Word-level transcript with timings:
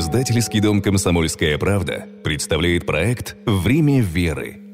Издательский 0.00 0.60
дом 0.60 0.80
«Комсомольская 0.80 1.58
правда» 1.58 2.06
представляет 2.24 2.86
проект 2.86 3.36
«Время 3.44 4.00
веры» 4.00 4.69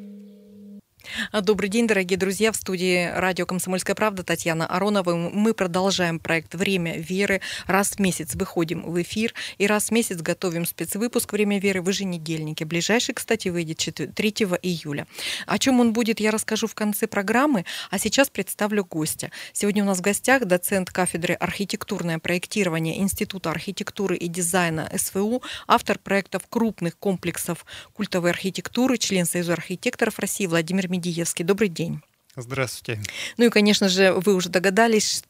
добрый 1.42 1.68
день, 1.68 1.86
дорогие 1.86 2.18
друзья. 2.18 2.50
В 2.50 2.56
студии 2.56 3.10
радио 3.14 3.46
«Комсомольская 3.46 3.94
правда» 3.94 4.22
Татьяна 4.22 4.66
Аронова. 4.66 5.14
Мы 5.14 5.54
продолжаем 5.54 6.18
проект 6.18 6.54
«Время 6.54 6.98
веры». 6.98 7.40
Раз 7.66 7.90
в 7.90 7.98
месяц 7.98 8.34
выходим 8.34 8.82
в 8.82 9.00
эфир 9.02 9.34
и 9.58 9.66
раз 9.66 9.88
в 9.88 9.90
месяц 9.90 10.22
готовим 10.22 10.64
спецвыпуск 10.64 11.32
«Время 11.32 11.58
веры» 11.58 11.82
в 11.82 11.88
еженедельнике. 11.88 12.64
Ближайший, 12.64 13.14
кстати, 13.14 13.48
выйдет 13.48 13.76
3 13.78 14.30
июля. 14.62 15.06
О 15.46 15.58
чем 15.58 15.80
он 15.80 15.92
будет, 15.92 16.20
я 16.20 16.30
расскажу 16.30 16.66
в 16.66 16.74
конце 16.74 17.06
программы, 17.06 17.64
а 17.90 17.98
сейчас 17.98 18.30
представлю 18.30 18.84
гостя. 18.84 19.30
Сегодня 19.52 19.82
у 19.82 19.86
нас 19.86 19.98
в 19.98 20.02
гостях 20.02 20.46
доцент 20.46 20.90
кафедры 20.90 21.34
архитектурное 21.34 22.18
проектирование 22.18 22.98
Института 22.98 23.50
архитектуры 23.50 24.16
и 24.16 24.28
дизайна 24.28 24.90
СВУ, 24.96 25.42
автор 25.66 25.98
проектов 25.98 26.44
крупных 26.48 26.96
комплексов 26.98 27.66
культовой 27.92 28.30
архитектуры, 28.30 28.96
член 28.96 29.26
Союза 29.26 29.52
архитекторов 29.52 30.18
России 30.18 30.46
Владимир 30.46 30.88
Медиевский. 31.26 31.44
Добрый 31.44 31.68
день. 31.68 32.00
Здравствуйте. 32.36 33.02
Ну 33.36 33.46
и, 33.46 33.50
конечно 33.50 33.88
же, 33.88 34.12
вы 34.12 34.34
уже 34.34 34.48
догадались, 34.48 35.24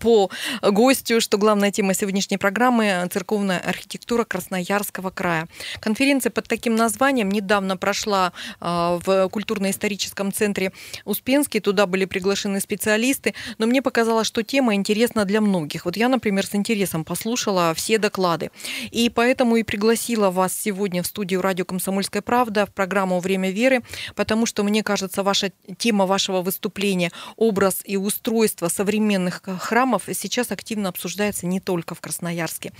по 0.00 0.30
гостю, 0.62 1.20
что 1.20 1.38
главная 1.38 1.70
тема 1.70 1.94
сегодняшней 1.94 2.36
программы– 2.36 3.08
церковная 3.12 3.58
архитектура 3.58 4.24
Красноярского 4.24 5.10
края. 5.10 5.48
Конференция 5.80 6.30
под 6.30 6.48
таким 6.48 6.76
названием 6.76 7.30
недавно 7.30 7.76
прошла 7.76 8.32
а, 8.60 8.98
в 9.04 9.28
культурно-историческом 9.28 10.32
центре 10.32 10.72
Успенский. 11.04 11.60
Туда 11.60 11.86
были 11.86 12.04
приглашены 12.04 12.60
специалисты, 12.60 13.34
но 13.58 13.66
мне 13.66 13.82
показалось, 13.82 14.26
что 14.26 14.42
тема 14.42 14.74
интересна 14.74 15.24
для 15.24 15.40
многих. 15.40 15.84
Вот 15.84 15.96
я, 15.96 16.08
например, 16.08 16.46
с 16.46 16.54
интересом 16.54 17.04
послушала 17.04 17.72
все 17.74 17.98
доклады. 17.98 18.50
И 18.90 19.10
поэтому 19.10 19.56
и 19.56 19.62
пригласила 19.62 20.30
вас 20.30 20.52
сегодня 20.52 21.02
в 21.02 21.06
студию 21.06 21.42
радио 21.42 21.64
«Комсомольская 21.64 22.22
правда» 22.22 22.66
в 22.66 22.72
программу 22.72 23.20
«Время 23.20 23.50
веры», 23.50 23.82
потому 24.14 24.46
что, 24.46 24.62
мне 24.62 24.82
кажется, 24.82 25.22
ваша 25.22 25.52
тема 25.78 26.06
вашего 26.06 26.42
выступления– 26.42 27.12
образ 27.36 27.82
и 27.84 27.96
устройство 27.96 28.68
современных 28.68 29.42
храмов 29.58 29.85
храмов 29.86 30.08
сейчас 30.12 30.50
активно 30.50 30.88
обсуждается 30.88 31.46
не 31.46 31.60
только 31.60 31.94
в 31.94 32.00
Красноярске. 32.00 32.72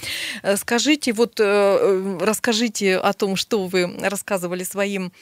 Э, 0.43 0.57
скажите, 0.57 1.12
вот 1.12 1.41
э, 1.41 2.19
расскажите 2.21 2.97
о 2.97 3.12
том, 3.12 3.37
что 3.37 3.67
вы 3.67 3.97
рассказывали 4.01 4.65
своим 4.65 5.12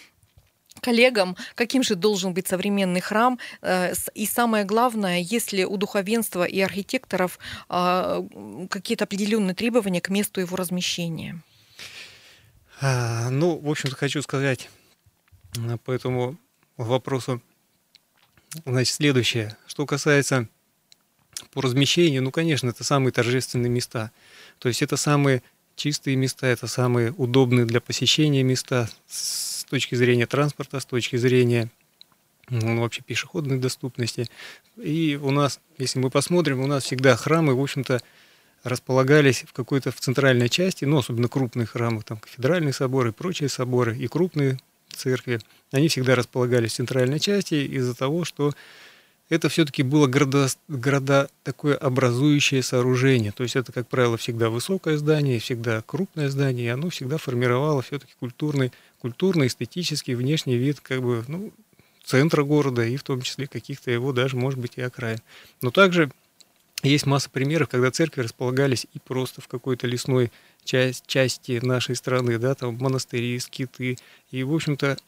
коллегам, 0.80 1.36
каким 1.54 1.82
же 1.82 1.94
должен 1.94 2.32
быть 2.32 2.48
современный 2.48 3.00
храм, 3.00 3.38
э, 3.62 3.92
и 4.14 4.26
самое 4.26 4.64
главное, 4.64 5.20
есть 5.20 5.52
ли 5.52 5.64
у 5.66 5.76
духовенства 5.76 6.44
и 6.44 6.60
архитекторов 6.60 7.38
а, 7.68 8.24
какие-то 8.70 9.04
определенные 9.04 9.54
требования 9.54 10.00
к 10.00 10.10
месту 10.10 10.40
его 10.40 10.56
размещения? 10.56 11.40
А, 12.80 13.30
ну, 13.30 13.58
в 13.58 13.70
общем-то, 13.70 13.96
хочу 13.96 14.22
сказать 14.22 14.70
по 15.84 15.92
этому 15.92 16.36
вопросу, 16.76 17.40
значит, 18.66 18.94
следующее. 18.94 19.56
Что 19.66 19.86
касается 19.86 20.48
по 21.52 21.62
размещению, 21.62 22.22
ну, 22.22 22.30
конечно, 22.30 22.68
это 22.68 22.84
самые 22.84 23.12
торжественные 23.12 23.70
места. 23.70 24.10
То 24.58 24.68
есть 24.68 24.82
это 24.82 24.96
самые 24.96 25.42
чистые 25.76 26.16
места, 26.16 26.46
это 26.46 26.66
самые 26.66 27.12
удобные 27.12 27.66
для 27.66 27.80
посещения 27.80 28.42
места 28.42 28.88
с 29.08 29.64
точки 29.64 29.94
зрения 29.94 30.26
транспорта, 30.26 30.80
с 30.80 30.86
точки 30.86 31.16
зрения 31.16 31.70
ну, 32.48 32.80
вообще 32.80 33.02
пешеходной 33.02 33.58
доступности. 33.58 34.26
И 34.76 35.18
у 35.20 35.30
нас, 35.30 35.60
если 35.78 35.98
мы 35.98 36.10
посмотрим, 36.10 36.60
у 36.60 36.66
нас 36.66 36.84
всегда 36.84 37.16
храмы, 37.16 37.54
в 37.54 37.62
общем-то, 37.62 38.00
располагались 38.62 39.44
в 39.46 39.52
какой-то 39.52 39.90
в 39.90 40.00
центральной 40.00 40.48
части, 40.48 40.84
ну, 40.84 40.98
особенно 40.98 41.28
крупные 41.28 41.66
храмы, 41.66 42.02
там 42.02 42.18
кафедральные 42.18 42.72
соборы, 42.72 43.12
прочие 43.12 43.48
соборы 43.48 43.96
и 43.96 44.06
крупные 44.06 44.58
церкви, 44.90 45.40
они 45.70 45.88
всегда 45.88 46.14
располагались 46.14 46.72
в 46.72 46.76
центральной 46.76 47.20
части 47.20 47.54
из-за 47.54 47.94
того, 47.94 48.24
что 48.24 48.52
это 49.30 49.48
все-таки 49.48 49.82
было 49.82 50.06
города, 50.06 50.48
города 50.68 51.28
такое 51.42 51.76
образующее 51.76 52.62
сооружение. 52.62 53.32
То 53.32 53.42
есть 53.42 53.56
это, 53.56 53.72
как 53.72 53.88
правило, 53.88 54.16
всегда 54.16 54.50
высокое 54.50 54.96
здание, 54.98 55.38
всегда 55.38 55.82
крупное 55.82 56.28
здание, 56.28 56.66
и 56.66 56.70
оно 56.70 56.90
всегда 56.90 57.16
формировало 57.16 57.82
все-таки 57.82 58.12
культурный, 58.20 58.72
культурный, 59.00 59.46
эстетический, 59.46 60.14
внешний 60.14 60.56
вид 60.56 60.80
как 60.80 61.02
бы, 61.02 61.24
ну, 61.28 61.52
центра 62.04 62.44
города 62.44 62.84
и 62.84 62.96
в 62.96 63.02
том 63.02 63.22
числе 63.22 63.46
каких-то 63.46 63.90
его 63.90 64.12
даже, 64.12 64.36
может 64.36 64.60
быть, 64.60 64.72
и 64.76 64.82
окраин. 64.82 65.20
Но 65.62 65.70
также 65.70 66.10
есть 66.82 67.06
масса 67.06 67.30
примеров, 67.30 67.70
когда 67.70 67.90
церкви 67.90 68.20
располагались 68.20 68.86
и 68.92 68.98
просто 68.98 69.40
в 69.40 69.48
какой-то 69.48 69.86
лесной 69.86 70.30
часть, 70.64 71.06
части 71.06 71.58
нашей 71.62 71.96
страны, 71.96 72.38
да, 72.38 72.54
там 72.54 72.76
монастыри, 72.76 73.38
скиты. 73.38 73.96
И, 74.30 74.42
в 74.42 74.54
общем-то, 74.54 74.98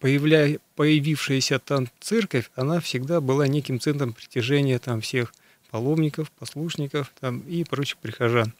появля... 0.00 0.58
появившаяся 0.76 1.58
там 1.58 1.88
церковь, 2.00 2.50
она 2.54 2.80
всегда 2.80 3.20
была 3.20 3.46
неким 3.46 3.80
центром 3.80 4.12
притяжения 4.12 4.78
там 4.78 5.00
всех 5.00 5.32
паломников, 5.70 6.30
послушников 6.32 7.12
там, 7.20 7.40
и 7.40 7.64
прочих 7.64 7.98
прихожан. 7.98 8.52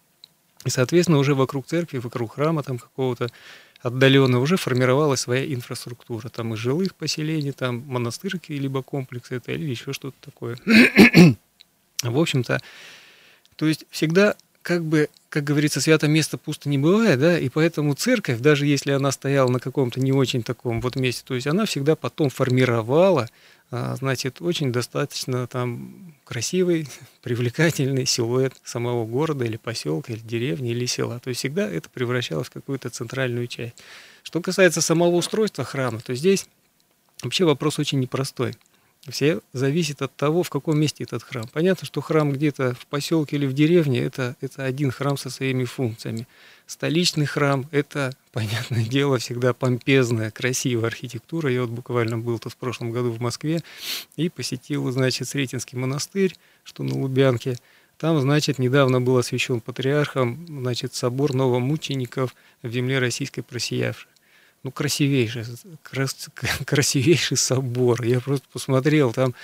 И, 0.64 0.70
соответственно, 0.70 1.18
уже 1.18 1.34
вокруг 1.34 1.66
церкви, 1.66 1.98
вокруг 1.98 2.34
храма 2.34 2.62
там 2.62 2.78
какого-то 2.78 3.28
отдаленно 3.80 4.40
уже 4.40 4.56
формировалась 4.56 5.20
своя 5.20 5.52
инфраструктура. 5.52 6.28
Там 6.28 6.54
и 6.54 6.56
жилых 6.56 6.94
поселений, 6.94 7.52
там 7.52 7.84
монастырки, 7.86 8.52
либо 8.52 8.82
комплексы 8.82 9.36
это, 9.36 9.52
или 9.52 9.70
еще 9.70 9.92
что-то 9.92 10.16
такое. 10.20 10.58
В 12.02 12.18
общем-то, 12.18 12.60
то 13.56 13.66
есть 13.66 13.86
всегда 13.90 14.36
как 14.62 14.84
бы, 14.84 15.08
как 15.28 15.44
говорится, 15.44 15.80
свято 15.80 16.08
место 16.08 16.38
пусто 16.38 16.68
не 16.68 16.78
бывает, 16.78 17.18
да, 17.20 17.38
и 17.38 17.48
поэтому 17.48 17.94
церковь, 17.94 18.40
даже 18.40 18.66
если 18.66 18.92
она 18.92 19.12
стояла 19.12 19.48
на 19.50 19.60
каком-то 19.60 20.00
не 20.00 20.12
очень 20.12 20.42
таком 20.42 20.80
вот 20.80 20.96
месте, 20.96 21.22
то 21.26 21.34
есть 21.34 21.46
она 21.46 21.64
всегда 21.64 21.96
потом 21.96 22.28
формировала, 22.30 23.28
а, 23.70 23.96
значит, 23.96 24.40
очень 24.40 24.72
достаточно 24.72 25.46
там 25.46 26.14
красивый, 26.24 26.88
привлекательный 27.22 28.06
силуэт 28.06 28.54
самого 28.64 29.04
города 29.04 29.44
или 29.44 29.56
поселка, 29.56 30.12
или 30.12 30.20
деревни, 30.20 30.70
или 30.70 30.86
села. 30.86 31.20
То 31.20 31.28
есть 31.28 31.40
всегда 31.40 31.68
это 31.68 31.90
превращалось 31.90 32.48
в 32.48 32.52
какую-то 32.52 32.88
центральную 32.88 33.46
часть. 33.46 33.74
Что 34.22 34.40
касается 34.40 34.80
самого 34.80 35.16
устройства 35.16 35.64
храма, 35.64 36.00
то 36.00 36.14
здесь 36.14 36.46
вообще 37.22 37.44
вопрос 37.44 37.78
очень 37.78 38.00
непростой. 38.00 38.54
Все 39.10 39.40
зависит 39.52 40.02
от 40.02 40.14
того, 40.16 40.42
в 40.42 40.50
каком 40.50 40.78
месте 40.78 41.04
этот 41.04 41.22
храм. 41.22 41.46
Понятно, 41.52 41.86
что 41.86 42.00
храм 42.00 42.30
где-то 42.30 42.74
в 42.74 42.86
поселке 42.86 43.36
или 43.36 43.46
в 43.46 43.54
деревне 43.54 44.00
это, 44.00 44.36
это 44.40 44.64
один 44.64 44.90
храм 44.90 45.16
со 45.16 45.30
своими 45.30 45.64
функциями. 45.64 46.26
Столичный 46.66 47.24
храм 47.24 47.66
это, 47.70 48.12
понятное 48.32 48.84
дело, 48.84 49.18
всегда 49.18 49.54
помпезная, 49.54 50.30
красивая 50.30 50.88
архитектура. 50.88 51.50
Я 51.50 51.62
вот 51.62 51.70
буквально 51.70 52.18
был 52.18 52.38
тут 52.38 52.52
в 52.52 52.56
прошлом 52.56 52.90
году 52.90 53.10
в 53.10 53.20
Москве 53.20 53.62
и 54.16 54.28
посетил, 54.28 54.90
значит, 54.90 55.26
Сретенский 55.28 55.78
монастырь, 55.78 56.34
что 56.64 56.82
на 56.82 56.94
Лубянке. 56.94 57.56
Там, 57.96 58.20
значит, 58.20 58.58
недавно 58.58 59.00
был 59.00 59.16
освящен 59.16 59.60
патриархом, 59.60 60.46
значит, 60.46 60.94
собор 60.94 61.34
новомучеников 61.34 62.34
в 62.62 62.70
земле 62.70 62.98
российской 62.98 63.42
просиявшей 63.42 64.08
ну, 64.62 64.72
красивейший, 64.72 65.44
крас, 65.82 66.28
красивейший 66.64 67.36
собор. 67.36 68.02
Я 68.02 68.20
просто 68.20 68.46
посмотрел, 68.52 69.12
там 69.12 69.34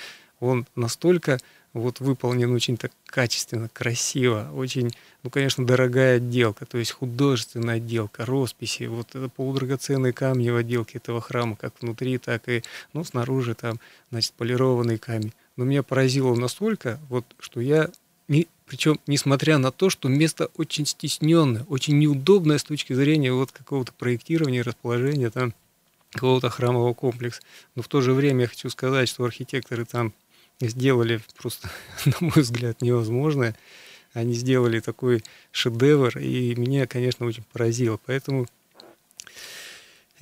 он 0.40 0.66
настолько 0.74 1.38
вот 1.74 2.00
выполнен 2.00 2.52
очень 2.52 2.76
так 2.76 2.92
качественно, 3.06 3.68
красиво, 3.68 4.50
очень, 4.54 4.94
ну, 5.22 5.30
конечно, 5.30 5.66
дорогая 5.66 6.16
отделка, 6.16 6.66
то 6.66 6.78
есть 6.78 6.92
художественная 6.92 7.76
отделка, 7.76 8.24
росписи, 8.24 8.84
вот 8.84 9.14
это 9.14 9.28
полудрагоценные 9.28 10.12
камни 10.12 10.50
в 10.50 10.56
отделке 10.56 10.98
этого 10.98 11.20
храма, 11.20 11.56
как 11.56 11.74
внутри, 11.80 12.18
так 12.18 12.48
и, 12.48 12.62
ну, 12.92 13.04
снаружи 13.04 13.54
там, 13.54 13.80
значит, 14.10 14.32
полированный 14.34 14.98
камень. 14.98 15.32
Но 15.56 15.64
меня 15.64 15.82
поразило 15.82 16.34
настолько, 16.34 17.00
вот, 17.08 17.24
что 17.40 17.60
я 17.60 17.90
не, 18.28 18.48
причем, 18.66 18.98
несмотря 19.06 19.58
на 19.58 19.70
то, 19.70 19.90
что 19.90 20.08
место 20.08 20.50
очень 20.56 20.86
стесненное, 20.86 21.64
очень 21.68 21.98
неудобное 21.98 22.58
с 22.58 22.64
точки 22.64 22.92
зрения 22.92 23.32
вот 23.32 23.52
какого-то 23.52 23.92
проектирования, 23.92 24.62
расположения 24.62 25.30
там 25.30 25.54
какого-то 26.10 26.48
храмового 26.48 26.94
комплекса. 26.94 27.42
Но 27.74 27.82
в 27.82 27.88
то 27.88 28.00
же 28.00 28.12
время 28.12 28.42
я 28.42 28.48
хочу 28.48 28.70
сказать, 28.70 29.08
что 29.08 29.24
архитекторы 29.24 29.84
там 29.84 30.12
сделали 30.60 31.20
просто, 31.36 31.70
на 32.06 32.16
мой 32.20 32.42
взгляд, 32.42 32.80
невозможное. 32.80 33.56
Они 34.12 34.32
сделали 34.32 34.78
такой 34.78 35.24
шедевр, 35.50 36.18
и 36.18 36.54
меня, 36.54 36.86
конечно, 36.86 37.26
очень 37.26 37.42
поразило. 37.52 37.98
Поэтому 38.06 38.46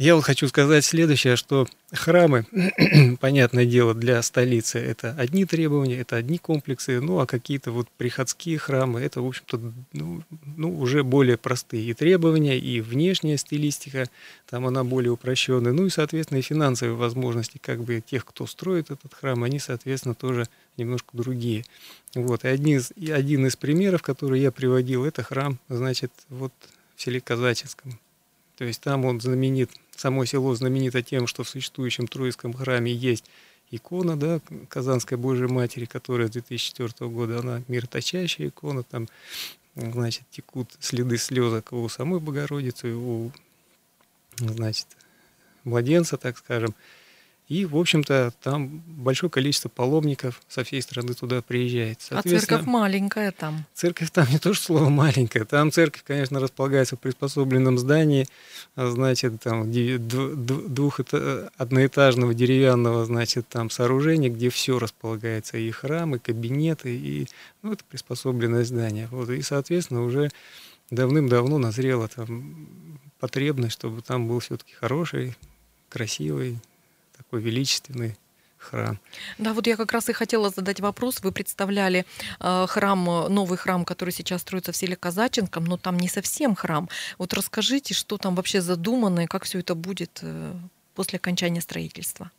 я 0.03 0.17
вот 0.17 0.25
хочу 0.25 0.49
сказать 0.49 0.85
следующее, 0.85 1.37
что 1.37 1.69
храмы, 1.93 2.45
понятное 3.21 3.65
дело, 3.65 3.95
для 3.95 4.21
столицы 4.23 4.81
это 4.81 5.15
одни 5.17 5.45
требования, 5.45 5.99
это 5.99 6.17
одни 6.17 6.39
комплексы, 6.39 7.01
ну 7.01 7.21
а 7.21 7.27
какие-то 7.27 7.71
вот 7.71 7.89
приходские 7.99 8.59
храмы, 8.59 9.01
это, 9.01 9.23
в 9.23 9.29
общем-то, 9.29 9.61
ну, 9.93 10.23
ну, 10.57 10.77
уже 10.77 11.05
более 11.05 11.37
простые 11.37 11.85
и 11.85 11.95
требования, 11.95 12.59
и 12.59 12.81
внешняя 12.81 13.37
стилистика, 13.37 14.09
там 14.51 14.67
она 14.67 14.83
более 14.83 15.13
упрощенная, 15.13 15.73
ну 15.73 15.87
и, 15.87 15.91
соответственно, 15.91 16.39
и 16.39 16.43
финансовые 16.43 16.97
возможности 16.97 17.59
как 17.63 17.85
бы 17.85 18.01
тех, 18.05 18.25
кто 18.25 18.49
строит 18.49 18.91
этот 18.91 19.15
храм, 19.15 19.45
они, 19.45 19.61
соответственно, 19.61 20.17
тоже 20.17 20.49
немножко 20.77 21.17
другие. 21.17 21.65
Вот, 22.17 22.45
и 22.45 22.49
один 22.49 22.79
из, 22.79 22.93
и 22.97 23.13
один 23.13 23.47
из 23.47 23.55
примеров, 23.55 24.03
который 24.03 24.41
я 24.41 24.51
приводил, 24.51 25.05
это 25.05 25.23
храм, 25.23 25.61
значит, 25.69 26.11
вот 26.29 26.53
в 26.97 27.03
селе 27.03 27.21
Казачинском. 27.21 28.01
То 28.57 28.65
есть 28.65 28.81
там 28.81 29.05
он 29.05 29.21
знаменит, 29.21 29.71
само 29.97 30.27
село 30.27 30.55
знаменито 30.55 31.03
тем, 31.03 31.27
что 31.27 31.45
в 31.45 31.49
существующем 31.49 32.07
Троицком 32.07 32.53
храме 32.53 32.93
есть 32.93 33.25
икона, 33.71 34.17
да, 34.17 34.41
Казанской 34.69 35.17
Божьей 35.17 35.49
Матери, 35.49 35.87
которая 35.87 36.29
с 36.29 36.31
2004 36.31 37.11
года, 37.11 37.41
она 37.41 37.63
мироточащая 37.69 38.49
икона, 38.49 38.83
там, 38.83 39.09
значит, 39.75 40.25
текут 40.31 40.69
следы 40.81 41.17
слезок 41.17 41.73
у 41.73 41.89
самой 41.89 42.21
Богородицы, 42.21 42.95
у, 42.95 43.33
значит, 44.39 44.87
младенца, 45.65 46.17
так 46.17 46.39
скажем. 46.39 46.75
И, 47.49 47.67
в 47.67 47.77
общем-то, 47.77 48.33
там 48.41 48.83
большое 48.87 49.29
количество 49.29 49.69
паломников 49.69 50.41
со 50.49 50.65
всей 50.65 50.81
страны 50.81 51.13
туда 51.13 51.43
приезжает. 51.43 51.99
А 52.11 52.23
церковь 52.23 52.65
маленькая 52.65 53.31
там? 53.31 53.67
Церковь 53.75 54.11
там 54.11 54.27
не 54.31 54.39
то, 54.39 54.55
что 54.55 54.65
слово 54.65 54.89
маленькая. 54.89 55.45
Там 55.45 55.71
церковь, 55.71 56.03
конечно, 56.07 56.41
располагается 56.41 56.97
в 56.97 57.01
приспособленном 57.01 57.79
здании, 57.79 58.27
а, 58.75 58.91
значит, 58.91 59.41
там 59.43 59.71
двух 59.71 61.01
одноэтажного 61.59 62.33
деревянного, 62.33 63.05
значит, 63.05 63.47
там 63.49 63.69
сооружения, 63.69 64.31
где 64.31 64.49
все 64.49 64.79
располагается, 64.79 65.59
и 65.59 65.71
храмы, 65.71 66.17
и 66.17 66.21
кабинеты, 66.21 66.97
и, 66.97 67.29
ну, 67.63 67.73
это 67.73 67.85
приспособленное 67.85 68.65
здание. 68.65 69.09
Вот, 69.11 69.29
и, 69.29 69.43
соответственно, 69.43 70.05
уже 70.05 70.31
давным-давно 70.91 71.59
назрела 71.59 72.09
там 72.09 72.99
потребность, 73.19 73.75
чтобы 73.75 74.01
там 74.01 74.27
был 74.27 74.39
все-таки 74.39 74.73
хороший, 74.73 75.37
красивый, 75.89 76.59
такой 77.33 77.41
величественный 77.41 78.15
храм. 78.59 78.99
Да, 79.39 79.55
вот 79.55 79.67
я 79.67 79.77
как 79.77 79.93
раз 79.93 80.09
и 80.11 80.13
хотела 80.13 80.51
задать 80.51 80.81
вопрос. 80.81 81.23
Вы 81.23 81.33
представляли 81.33 82.05
э, 82.41 82.67
храм, 82.69 83.05
новый 83.05 83.57
храм, 83.59 83.85
который 83.85 84.11
сейчас 84.11 84.43
строится 84.43 84.73
в 84.73 84.77
селе 84.77 84.97
Казаченком, 84.97 85.65
но 85.65 85.77
там 85.77 85.99
не 85.99 86.09
совсем 86.09 86.55
храм. 86.55 86.89
Вот 87.19 87.33
расскажите, 87.35 87.95
что 87.95 88.19
там 88.19 88.35
вообще 88.35 88.61
задумано 88.61 89.21
и 89.21 89.27
как 89.27 89.45
все 89.45 89.61
это 89.61 89.75
будет 89.75 90.21
э, 90.23 90.55
после 90.95 91.17
окончания 91.17 91.63
строительства. 91.63 92.31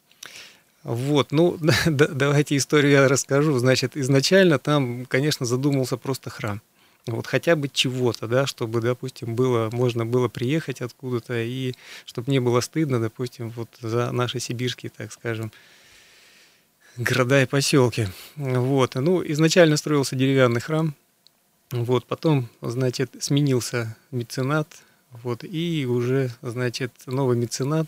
Вот, 0.83 1.31
ну 1.31 1.57
давайте 1.87 2.55
историю 2.55 2.91
я 2.91 3.07
расскажу. 3.07 3.57
Значит, 3.57 3.97
изначально 3.97 4.59
там, 4.59 5.05
конечно, 5.07 5.45
задумался 5.45 5.97
просто 5.97 6.29
храм 6.29 6.61
вот 7.05 7.27
хотя 7.27 7.55
бы 7.55 7.67
чего-то, 7.67 8.27
да, 8.27 8.47
чтобы, 8.47 8.81
допустим, 8.81 9.35
было, 9.35 9.69
можно 9.71 10.05
было 10.05 10.29
приехать 10.29 10.81
откуда-то, 10.81 11.41
и 11.41 11.73
чтобы 12.05 12.31
не 12.31 12.39
было 12.39 12.61
стыдно, 12.61 12.99
допустим, 12.99 13.49
вот 13.49 13.69
за 13.81 14.11
наши 14.11 14.39
сибирские, 14.39 14.91
так 14.95 15.11
скажем, 15.11 15.51
города 16.95 17.41
и 17.41 17.45
поселки. 17.45 18.07
Вот. 18.35 18.95
Ну, 18.95 19.23
изначально 19.25 19.77
строился 19.77 20.15
деревянный 20.15 20.61
храм, 20.61 20.95
вот, 21.71 22.05
потом, 22.05 22.49
значит, 22.61 23.15
сменился 23.19 23.97
меценат, 24.11 24.67
вот, 25.11 25.43
и 25.43 25.85
уже, 25.85 26.29
значит, 26.41 26.91
новый 27.05 27.35
меценат, 27.35 27.87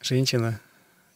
женщина, 0.00 0.60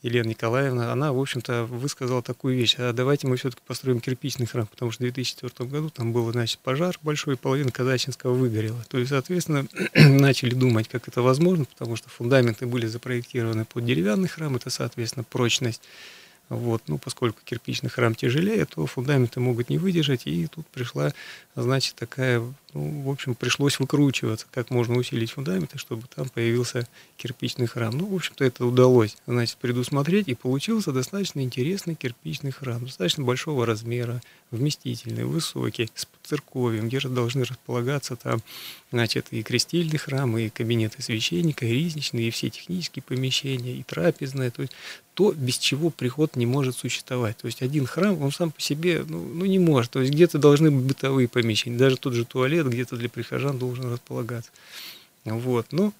Елена 0.03 0.29
Николаевна, 0.29 0.93
она, 0.93 1.12
в 1.12 1.19
общем-то, 1.19 1.65
высказала 1.65 2.23
такую 2.23 2.56
вещь. 2.56 2.77
А 2.79 2.93
давайте 2.93 3.27
мы 3.27 3.37
все-таки 3.37 3.62
построим 3.67 4.00
кирпичный 4.00 4.47
храм, 4.47 4.67
потому 4.67 4.93
что 4.93 5.00
в 5.00 5.03
2004 5.03 5.69
году 5.69 5.91
там 5.91 6.12
был, 6.12 6.31
значит, 6.31 6.61
пожар 6.61 6.97
большой, 7.03 7.37
половина 7.37 7.73
Казачинского 7.73 8.33
выгорела. 8.33 8.85
То 8.89 8.99
есть, 8.99 9.11
соответственно, 9.11 9.67
начали 9.95 10.55
думать, 10.55 10.89
как 10.89 11.09
это 11.09 11.21
возможно, 11.21 11.65
потому 11.65 11.97
что 11.97 12.09
фундаменты 12.11 12.67
были 12.67 12.87
запроектированы 12.87 13.65
под 13.65 13.85
деревянный 13.85 14.29
храм, 14.29 14.55
это, 14.55 14.71
соответственно, 14.71 15.25
прочность 15.25 15.83
вот. 16.49 16.83
Ну, 16.87 16.99
поскольку 16.99 17.41
кирпичный 17.45 17.91
храм 17.91 18.15
тяжелее, 18.15 18.65
то 18.65 18.87
фундаменты 18.87 19.41
могут 19.41 19.69
не 19.69 19.79
выдержать, 19.79 20.27
и 20.27 20.47
тут 20.47 20.67
пришла, 20.69 21.12
значит, 21.55 21.95
такая, 21.95 22.41
ну, 22.73 23.03
в 23.03 23.11
общем, 23.11 23.35
пришлось 23.35 23.79
выкручиваться, 23.79 24.47
как 24.50 24.71
можно 24.71 24.97
усилить 24.97 25.33
фундаменты, 25.33 25.79
чтобы 25.79 26.05
там 26.15 26.29
появился 26.29 26.89
кирпичный 27.17 27.67
храм. 27.67 27.97
Ну, 27.97 28.06
в 28.06 28.15
общем-то, 28.15 28.45
это 28.45 28.65
удалось, 28.65 29.17
значит, 29.27 29.59
предусмотреть, 29.59 30.29
и 30.29 30.35
получился 30.35 30.93
достаточно 30.93 31.41
интересный 31.41 31.95
кирпичный 31.95 32.51
храм, 32.51 32.85
достаточно 32.85 33.25
большого 33.25 33.67
размера, 33.67 34.23
вместительный, 34.51 35.25
высокий, 35.25 35.91
с 35.94 36.06
церковью, 36.23 36.87
где 36.87 37.01
же 37.01 37.09
должны 37.09 37.44
располагаться 37.44 38.17
там, 38.17 38.41
значит, 38.91 39.29
и 39.31 39.43
крестильный 39.43 39.99
храм, 39.99 40.37
и 40.39 40.49
кабинеты 40.49 41.03
священника, 41.03 41.67
и 41.67 41.73
ризничные, 41.73 42.29
и 42.29 42.31
все 42.31 42.49
технические 42.49 43.03
помещения, 43.03 43.75
и 43.77 43.83
трапезная, 43.83 44.51
то 44.51 44.62
есть 44.62 44.73
то, 45.19 45.33
без 45.33 45.59
чего 45.59 45.91
приход 45.91 46.37
не 46.38 46.46
может 46.46 46.76
существовать. 46.76 47.37
То 47.37 47.46
есть 47.46 47.62
один 47.62 47.87
храм, 47.87 48.20
он 48.23 48.32
сам 48.32 48.50
по 48.50 48.61
себе, 48.61 49.05
ну, 49.06 49.23
ну 49.23 49.44
не 49.44 49.58
может. 49.58 49.90
То 49.90 50.00
есть 50.00 50.12
где-то 50.12 50.38
должны 50.38 50.70
быть 50.70 50.85
бытовые 50.85 51.29
помещения, 51.29 51.76
даже 51.76 51.96
тот 51.96 52.14
же 52.14 52.25
туалет 52.25 52.69
где-то 52.69 52.96
для 52.96 53.08
прихожан 53.08 53.58
должен 53.58 53.93
располагаться. 53.93 54.50
Вот, 55.25 55.67
ну, 55.73 55.93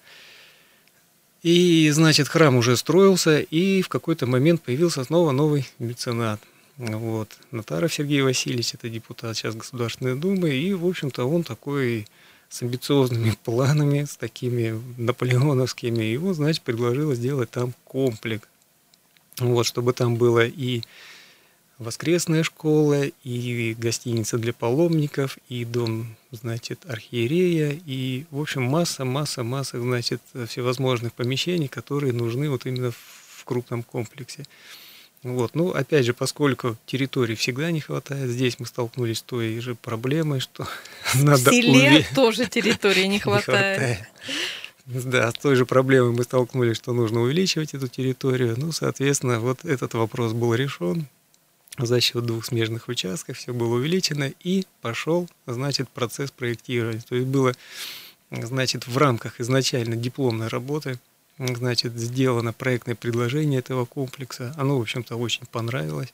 и, 1.43 1.89
значит, 1.91 2.27
храм 2.27 2.57
уже 2.57 2.75
строился, 2.75 3.39
и 3.39 3.81
в 3.81 3.87
какой-то 3.87 4.27
момент 4.27 4.61
появился 4.61 5.03
снова 5.03 5.31
новый 5.31 5.65
меценат. 5.79 6.41
Вот. 6.77 7.29
Натаров 7.51 7.93
Сергей 7.93 8.21
Васильевич, 8.21 8.73
это 8.73 8.89
депутат 8.89 9.37
сейчас 9.37 9.55
Государственной 9.55 10.15
Думы, 10.15 10.49
и, 10.49 10.73
в 10.73 10.85
общем-то, 10.85 11.25
он 11.25 11.43
такой 11.43 12.07
с 12.49 12.61
амбициозными 12.61 13.37
планами, 13.43 14.05
с 14.05 14.17
такими 14.17 14.81
наполеоновскими, 14.97 16.15
он, 16.17 16.33
значит, 16.33 16.63
предложил 16.63 17.13
сделать 17.13 17.51
там 17.51 17.73
комплекс. 17.83 18.47
Вот, 19.39 19.65
чтобы 19.65 19.93
там 19.93 20.15
было 20.15 20.45
и 20.45 20.81
воскресная 21.79 22.43
школа, 22.43 23.05
и 23.23 23.75
гостиница 23.77 24.37
для 24.37 24.53
паломников, 24.53 25.37
и 25.47 25.63
дом, 25.65 26.15
значит, 26.31 26.79
архиерея, 26.87 27.79
и, 27.85 28.25
в 28.31 28.41
общем, 28.41 28.63
масса, 28.63 29.05
масса, 29.05 29.43
масса, 29.43 29.79
значит, 29.79 30.21
всевозможных 30.47 31.13
помещений, 31.13 31.69
которые 31.69 32.13
нужны 32.13 32.49
вот 32.49 32.65
именно 32.65 32.91
в 32.91 33.45
крупном 33.45 33.83
комплексе. 33.83 34.45
Вот. 35.23 35.53
Ну, 35.53 35.71
опять 35.71 36.05
же, 36.05 36.13
поскольку 36.13 36.77
территории 36.85 37.35
всегда 37.35 37.71
не 37.71 37.81
хватает, 37.81 38.29
здесь 38.29 38.57
мы 38.59 38.65
столкнулись 38.65 39.17
с 39.17 39.21
той 39.21 39.59
же 39.59 39.75
проблемой, 39.75 40.39
что 40.39 40.67
надо... 41.15 41.51
В 41.51 41.53
селе 41.53 41.89
уве... 41.89 42.07
тоже 42.15 42.45
территории 42.45 43.05
не 43.05 43.19
хватает. 43.19 43.79
не 43.79 43.95
хватает. 43.95 44.09
Да, 45.05 45.31
с 45.31 45.35
той 45.35 45.55
же 45.55 45.65
проблемой 45.65 46.11
мы 46.11 46.23
столкнулись, 46.23 46.77
что 46.77 46.93
нужно 46.93 47.21
увеличивать 47.21 47.73
эту 47.73 47.87
территорию. 47.87 48.55
Ну, 48.57 48.71
соответственно, 48.71 49.39
вот 49.39 49.65
этот 49.65 49.93
вопрос 49.93 50.33
был 50.33 50.53
решен 50.55 51.05
за 51.77 52.01
счет 52.01 52.25
двух 52.25 52.45
смежных 52.45 52.87
участков, 52.87 53.37
все 53.37 53.53
было 53.53 53.75
увеличено, 53.75 54.33
и 54.43 54.65
пошел, 54.81 55.29
значит, 55.45 55.87
процесс 55.89 56.31
проектирования. 56.31 57.03
То 57.07 57.15
есть 57.15 57.27
было, 57.27 57.53
значит, 58.31 58.87
в 58.87 58.97
рамках 58.97 59.39
изначально 59.39 59.95
дипломной 59.95 60.47
работы 60.47 60.99
значит, 61.37 61.93
сделано 61.93 62.51
проектное 62.51 62.95
предложение 62.95 63.59
этого 63.59 63.85
комплекса. 63.85 64.53
Оно, 64.57 64.77
в 64.77 64.81
общем-то, 64.81 65.15
очень 65.15 65.45
понравилось. 65.45 66.13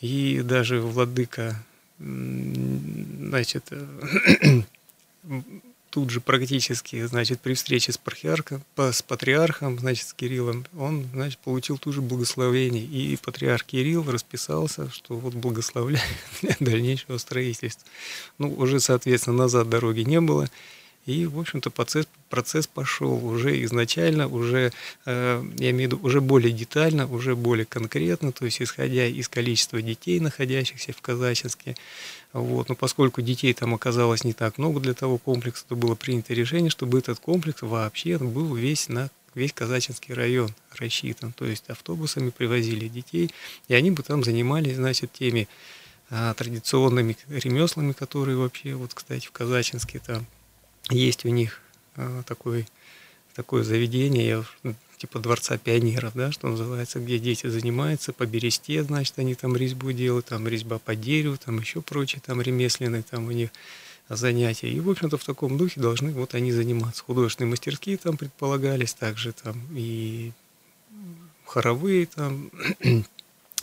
И 0.00 0.40
даже 0.42 0.80
владыка, 0.80 1.62
значит, 1.98 3.70
тут 5.90 6.10
же 6.10 6.20
практически, 6.20 7.04
значит, 7.04 7.40
при 7.40 7.54
встрече 7.54 7.92
с, 7.92 7.98
патриархом, 7.98 8.62
с 8.76 9.02
патриархом, 9.02 9.78
значит, 9.78 10.08
с 10.08 10.12
Кириллом, 10.12 10.64
он, 10.78 11.06
значит, 11.12 11.38
получил 11.40 11.78
ту 11.78 11.92
же 11.92 12.00
благословение. 12.00 12.84
И 12.84 13.16
патриарх 13.16 13.64
Кирилл 13.64 14.08
расписался, 14.10 14.88
что 14.90 15.16
вот 15.16 15.34
благословляет 15.34 16.04
для 16.42 16.56
дальнейшего 16.60 17.18
строительства. 17.18 17.86
Ну, 18.38 18.52
уже, 18.54 18.80
соответственно, 18.80 19.36
назад 19.36 19.68
дороги 19.68 20.00
не 20.00 20.20
было. 20.20 20.48
И, 21.06 21.26
в 21.26 21.40
общем-то, 21.40 21.70
процесс, 21.70 22.06
процесс 22.28 22.66
пошел 22.66 23.26
уже 23.26 23.64
изначально, 23.64 24.28
уже, 24.28 24.70
э, 25.06 25.44
я 25.58 25.70
имею 25.70 25.90
в 25.90 25.92
виду, 25.94 26.06
уже 26.06 26.20
более 26.20 26.52
детально, 26.52 27.06
уже 27.06 27.34
более 27.34 27.64
конкретно, 27.64 28.32
то 28.32 28.44
есть 28.44 28.60
исходя 28.60 29.06
из 29.06 29.28
количества 29.28 29.80
детей, 29.80 30.20
находящихся 30.20 30.92
в 30.92 31.00
Казачинске. 31.00 31.74
Вот. 32.32 32.68
Но 32.68 32.74
поскольку 32.76 33.22
детей 33.22 33.52
там 33.54 33.74
оказалось 33.74 34.24
не 34.24 34.32
так 34.32 34.58
много 34.58 34.80
для 34.80 34.94
того 34.94 35.18
комплекса, 35.18 35.64
то 35.68 35.76
было 35.76 35.94
принято 35.94 36.32
решение, 36.32 36.70
чтобы 36.70 36.98
этот 36.98 37.18
комплекс 37.18 37.62
вообще 37.62 38.18
был 38.18 38.54
весь 38.54 38.88
на 38.88 39.10
весь 39.34 39.52
Казачинский 39.52 40.14
район 40.14 40.54
рассчитан. 40.76 41.32
То 41.32 41.44
есть 41.44 41.68
автобусами 41.70 42.30
привозили 42.30 42.88
детей, 42.88 43.30
и 43.68 43.74
они 43.74 43.90
бы 43.90 44.02
там 44.02 44.24
занимались, 44.24 44.76
значит, 44.76 45.12
теми 45.12 45.48
а, 46.10 46.34
традиционными 46.34 47.16
ремеслами, 47.28 47.92
которые 47.92 48.36
вообще, 48.36 48.74
вот, 48.74 48.94
кстати, 48.94 49.26
в 49.26 49.32
Казачинске 49.32 50.00
там 50.00 50.26
есть 50.88 51.24
у 51.24 51.28
них 51.28 51.60
а, 51.96 52.22
такой, 52.24 52.66
такое 53.34 53.62
заведение, 53.62 54.44
ну, 54.62 54.74
типа 54.96 55.18
дворца 55.18 55.56
пионеров, 55.56 56.12
да, 56.14 56.30
что 56.30 56.48
называется, 56.48 57.00
где 57.00 57.18
дети 57.18 57.46
занимаются 57.46 58.12
по 58.12 58.26
бересте, 58.26 58.82
значит, 58.82 59.18
они 59.18 59.34
там 59.34 59.56
резьбу 59.56 59.92
делают, 59.92 60.26
там 60.26 60.46
резьба 60.46 60.78
по 60.78 60.94
дереву, 60.94 61.36
там 61.36 61.58
еще 61.58 61.80
прочее, 61.80 62.20
там 62.24 62.40
ремесленные, 62.42 63.02
там 63.02 63.26
у 63.26 63.30
них 63.30 63.50
занятия. 64.08 64.68
И, 64.68 64.80
в 64.80 64.90
общем-то, 64.90 65.16
в 65.16 65.24
таком 65.24 65.56
духе 65.56 65.80
должны 65.80 66.12
вот 66.12 66.34
они 66.34 66.52
заниматься. 66.52 67.02
Художественные 67.04 67.50
мастерские 67.50 67.96
там 67.96 68.16
предполагались, 68.16 68.92
также 68.92 69.32
там 69.32 69.60
и 69.72 70.32
хоровые 71.46 72.06
там 72.06 72.50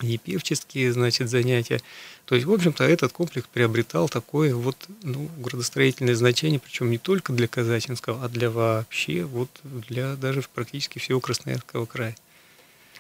и 0.02 0.18
певческие, 0.18 0.94
значит, 0.94 1.30
занятия. 1.30 1.82
То 2.26 2.36
есть, 2.36 2.46
в 2.46 2.54
общем-то, 2.54 2.84
этот 2.84 3.14
комплекс 3.14 3.48
приобретал 3.52 4.10
такое 4.10 4.54
вот, 4.54 4.76
ну, 5.04 5.30
градостроительное 5.38 6.16
значение, 6.16 6.60
причем 6.60 6.90
не 6.92 6.98
только 6.98 7.34
для 7.34 7.48
Казачинского, 7.48 8.24
а 8.24 8.30
для 8.30 8.50
вообще, 8.50 9.24
вот 9.24 9.50
для 9.64 10.16
даже 10.16 10.44
практически 10.54 11.00
всего 11.00 11.20
Красноярского 11.20 11.86
края. 11.86 12.16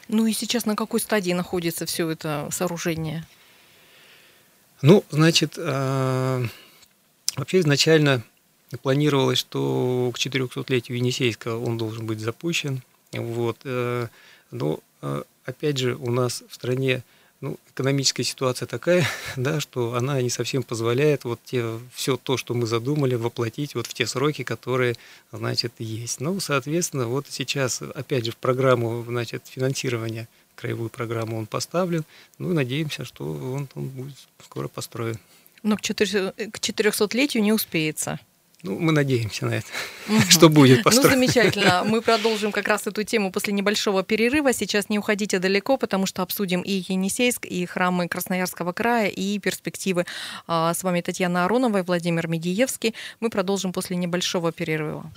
Ну 0.08 0.26
и 0.26 0.34
сейчас 0.34 0.66
на 0.66 0.76
какой 0.76 1.00
стадии 1.02 1.34
находится 1.34 1.86
все 1.86 2.10
это 2.10 2.48
сооружение? 2.52 3.26
Ну, 4.82 5.04
значит, 5.10 5.56
э, 5.58 6.46
вообще 7.36 7.60
изначально 7.60 8.24
планировалось, 8.82 9.40
что 9.40 10.12
к 10.14 10.18
400-летию 10.18 10.98
Енисейского 10.98 11.64
он 11.64 11.78
должен 11.78 12.06
быть 12.06 12.20
запущен. 12.20 12.84
Вот. 13.12 13.58
Э, 13.64 14.08
но, 14.52 14.80
э, 15.02 15.24
опять 15.48 15.78
же, 15.78 15.96
у 15.96 16.12
нас 16.12 16.44
в 16.48 16.54
стране 16.54 17.04
ну, 17.40 17.58
экономическая 17.72 18.24
ситуация 18.24 18.68
такая, 18.68 19.08
да, 19.38 19.60
что 19.60 19.94
она 19.94 20.22
не 20.22 20.30
совсем 20.30 20.64
позволяет 20.64 21.24
вот 21.24 21.40
те, 21.46 21.80
все 21.94 22.18
то, 22.18 22.38
что 22.38 22.54
мы 22.54 22.68
задумали, 22.68 23.16
воплотить 23.16 23.76
вот 23.76 23.88
в 23.88 23.94
те 23.94 24.06
сроки, 24.06 24.44
которые, 24.44 24.96
значит, 25.32 25.74
есть. 25.80 26.20
Ну, 26.20 26.40
соответственно, 26.40 27.08
вот 27.08 27.28
сейчас, 27.30 27.82
опять 27.82 28.26
же, 28.26 28.32
в 28.32 28.38
программу, 28.38 29.04
значит, 29.08 29.44
финансирования, 29.48 30.28
краевую 30.56 30.90
программу 30.90 31.38
он 31.38 31.46
поставлен, 31.46 32.04
ну, 32.40 32.54
надеемся, 32.54 33.06
что 33.06 33.24
он, 33.26 33.70
он 33.76 33.88
будет 33.90 34.16
скоро 34.44 34.68
построен. 34.68 35.18
Но 35.64 35.78
к 35.78 35.82
400-летию 35.82 37.42
не 37.42 37.54
успеется. 37.54 38.20
Ну, 38.68 38.78
мы 38.80 38.92
надеемся 38.92 39.46
на 39.46 39.56
это, 39.56 39.68
что 40.30 40.50
будет 40.50 40.84
построено. 40.84 41.16
Ну, 41.16 41.16
замечательно. 41.16 41.84
Мы 41.86 42.02
продолжим 42.02 42.52
как 42.52 42.68
раз 42.68 42.86
эту 42.86 43.04
тему 43.04 43.32
после 43.32 43.54
небольшого 43.54 44.04
перерыва. 44.04 44.52
Сейчас 44.52 44.90
не 44.90 45.00
уходите 45.00 45.40
далеко, 45.40 45.78
потому 45.78 46.06
что 46.06 46.22
обсудим 46.22 46.62
и 46.62 46.84
Енисейск, 46.88 47.46
и 47.46 47.66
храмы 47.66 48.10
Красноярского 48.10 48.74
края, 48.74 49.08
и 49.08 49.40
перспективы. 49.40 50.06
А, 50.48 50.74
с 50.74 50.84
вами 50.84 51.02
Татьяна 51.02 51.46
Аронова 51.46 51.78
и 51.78 51.82
Владимир 51.82 52.28
Медиевский. 52.28 52.94
Мы 53.22 53.30
продолжим 53.30 53.72
после 53.72 53.96
небольшого 53.96 54.52
перерыва. 54.52 55.10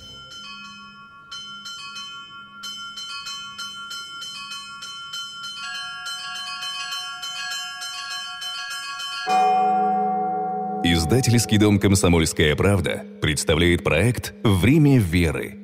Издательский 11.01 11.57
дом 11.57 11.79
«Комсомольская 11.79 12.55
правда» 12.55 13.03
представляет 13.23 13.83
проект 13.83 14.35
«Время 14.45 14.99
веры» 14.99 15.60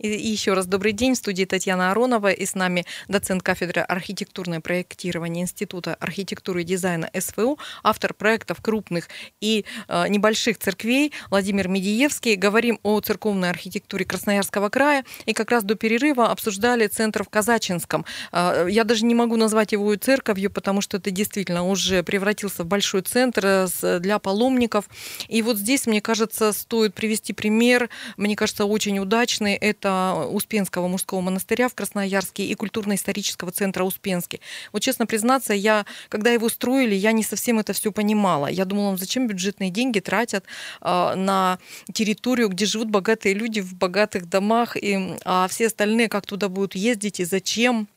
И 0.00 0.08
еще 0.08 0.54
раз 0.54 0.66
добрый 0.66 0.92
день. 0.92 1.12
В 1.12 1.18
студии 1.18 1.44
Татьяна 1.44 1.90
Аронова 1.90 2.32
и 2.32 2.46
с 2.46 2.54
нами 2.54 2.86
доцент 3.08 3.42
кафедры 3.42 3.82
архитектурное 3.82 4.60
проектирование 4.60 5.42
Института 5.42 5.94
архитектуры 6.00 6.62
и 6.62 6.64
дизайна 6.64 7.10
СВУ, 7.14 7.58
автор 7.82 8.14
проектов 8.14 8.62
крупных 8.62 9.08
и 9.42 9.66
э, 9.88 10.08
небольших 10.08 10.56
церквей 10.56 11.12
Владимир 11.28 11.68
Медиевский. 11.68 12.36
Говорим 12.36 12.80
о 12.82 12.98
церковной 13.00 13.50
архитектуре 13.50 14.06
Красноярского 14.06 14.70
края. 14.70 15.04
И 15.26 15.34
как 15.34 15.50
раз 15.50 15.64
до 15.64 15.74
перерыва 15.74 16.30
обсуждали 16.30 16.86
центр 16.86 17.22
в 17.22 17.28
Казачинском. 17.28 18.06
Э, 18.32 18.68
я 18.70 18.84
даже 18.84 19.04
не 19.04 19.14
могу 19.14 19.36
назвать 19.36 19.72
его 19.72 19.94
церковью, 19.96 20.50
потому 20.50 20.80
что 20.80 20.96
это 20.96 21.10
действительно 21.10 21.68
уже 21.68 22.02
превратился 22.02 22.64
в 22.64 22.66
большой 22.66 23.02
центр 23.02 23.68
э, 23.82 23.98
для 24.00 24.18
паломников. 24.18 24.86
И 25.28 25.42
вот 25.42 25.58
здесь, 25.58 25.86
мне 25.86 26.00
кажется, 26.00 26.54
стоит 26.54 26.94
привести 26.94 27.34
пример, 27.34 27.90
мне 28.16 28.34
кажется, 28.34 28.64
очень 28.64 28.98
удачный. 28.98 29.56
Это 29.56 29.89
Успенского 30.30 30.88
мужского 30.88 31.20
монастыря 31.20 31.68
в 31.68 31.74
Красноярске 31.74 32.44
и 32.44 32.54
культурно-исторического 32.54 33.52
центра 33.52 33.84
Успенский. 33.84 34.40
Вот 34.72 34.82
честно 34.82 35.06
признаться, 35.06 35.54
я, 35.54 35.86
когда 36.08 36.30
его 36.30 36.48
строили, 36.48 36.94
я 36.94 37.12
не 37.12 37.22
совсем 37.22 37.58
это 37.58 37.72
все 37.72 37.92
понимала. 37.92 38.46
Я 38.46 38.64
думала, 38.64 38.96
зачем 38.96 39.26
бюджетные 39.26 39.70
деньги 39.70 40.00
тратят 40.00 40.44
э, 40.80 41.14
на 41.14 41.58
территорию, 41.92 42.48
где 42.48 42.66
живут 42.66 42.90
богатые 42.90 43.34
люди 43.34 43.60
в 43.60 43.74
богатых 43.74 44.28
домах, 44.28 44.76
и, 44.76 45.16
а 45.24 45.48
все 45.48 45.66
остальные 45.66 46.08
как 46.08 46.26
туда 46.26 46.48
будут 46.48 46.74
ездить 46.74 47.20
и 47.20 47.24
зачем. 47.24 47.88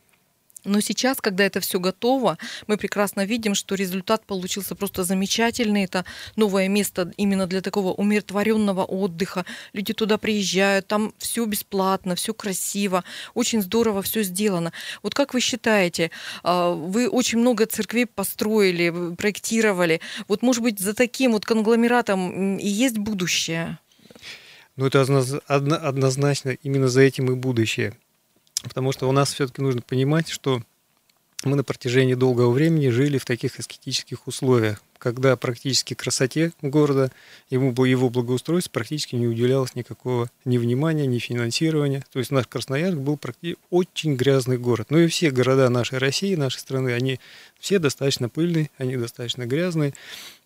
Но 0.66 0.80
сейчас, 0.80 1.20
когда 1.20 1.44
это 1.44 1.60
все 1.60 1.80
готово, 1.80 2.38
мы 2.68 2.78
прекрасно 2.78 3.26
видим, 3.26 3.54
что 3.54 3.76
результат 3.76 4.26
получился 4.26 4.76
просто 4.76 5.04
замечательный. 5.04 5.84
Это 5.84 6.06
новое 6.36 6.68
место 6.70 7.12
именно 7.18 7.48
для 7.48 7.62
такого 7.62 7.94
умиротворенного 7.94 8.86
отдыха. 8.86 9.46
Люди 9.74 9.94
туда 9.94 10.18
приезжают, 10.18 10.88
там 10.88 11.14
все 11.18 11.46
бесплатно, 11.46 12.16
все 12.16 12.34
красиво, 12.34 13.04
очень 13.34 13.62
здорово 13.62 14.02
все 14.02 14.24
сделано. 14.24 14.72
Вот 15.02 15.14
как 15.14 15.34
вы 15.34 15.42
считаете, 15.42 16.12
а, 16.44 16.72
вы 16.72 17.10
очень 17.10 17.40
много 17.40 17.66
церквей 17.66 18.06
построили, 18.06 19.16
проектировали. 19.16 20.00
Вот, 20.28 20.42
может 20.42 20.64
быть, 20.64 20.80
за 20.80 20.94
таким 20.94 21.34
вот 21.34 21.46
конгломератом 21.46 22.58
и 22.58 22.68
есть 22.68 22.98
будущее? 22.98 23.80
Ну, 24.76 24.88
это 24.88 25.02
однозначно 25.02 26.58
именно 26.64 26.88
за 26.88 27.02
этим 27.02 27.32
и 27.32 27.36
будущее. 27.36 27.94
Потому 28.64 28.92
что 28.92 29.08
у 29.08 29.12
нас 29.12 29.34
все-таки 29.34 29.62
нужно 29.62 29.82
понимать, 29.82 30.30
что 30.30 30.62
мы 31.44 31.56
на 31.56 31.64
протяжении 31.64 32.16
долгого 32.16 32.52
времени 32.52 32.90
жили 32.90 33.18
в 33.18 33.26
таких 33.26 33.60
аскетических 33.60 34.28
условиях, 34.28 34.82
когда 35.04 35.36
практически 35.36 35.96
красоте 35.96 36.54
города, 36.62 37.12
ему, 37.50 37.74
его 37.84 38.10
благоустройство 38.10 38.72
практически 38.72 39.16
не 39.18 39.28
уделялось 39.28 39.76
никакого 39.76 40.30
ни 40.46 40.58
внимания, 40.58 41.06
ни 41.06 41.20
финансирования. 41.20 42.06
То 42.14 42.20
есть 42.20 42.32
наш 42.32 42.48
Красноярск 42.48 42.98
был 42.98 43.18
практически 43.18 43.60
очень 43.70 44.16
грязный 44.16 44.58
город. 44.58 44.88
Ну 44.92 45.00
и 45.00 45.08
все 45.08 45.30
города 45.30 45.68
нашей 45.68 45.98
России, 45.98 46.36
нашей 46.36 46.60
страны, 46.60 46.94
они 46.94 47.20
все 47.60 47.80
достаточно 47.80 48.30
пыльные, 48.30 48.70
они 48.78 48.96
достаточно 48.96 49.46
грязные. 49.46 49.94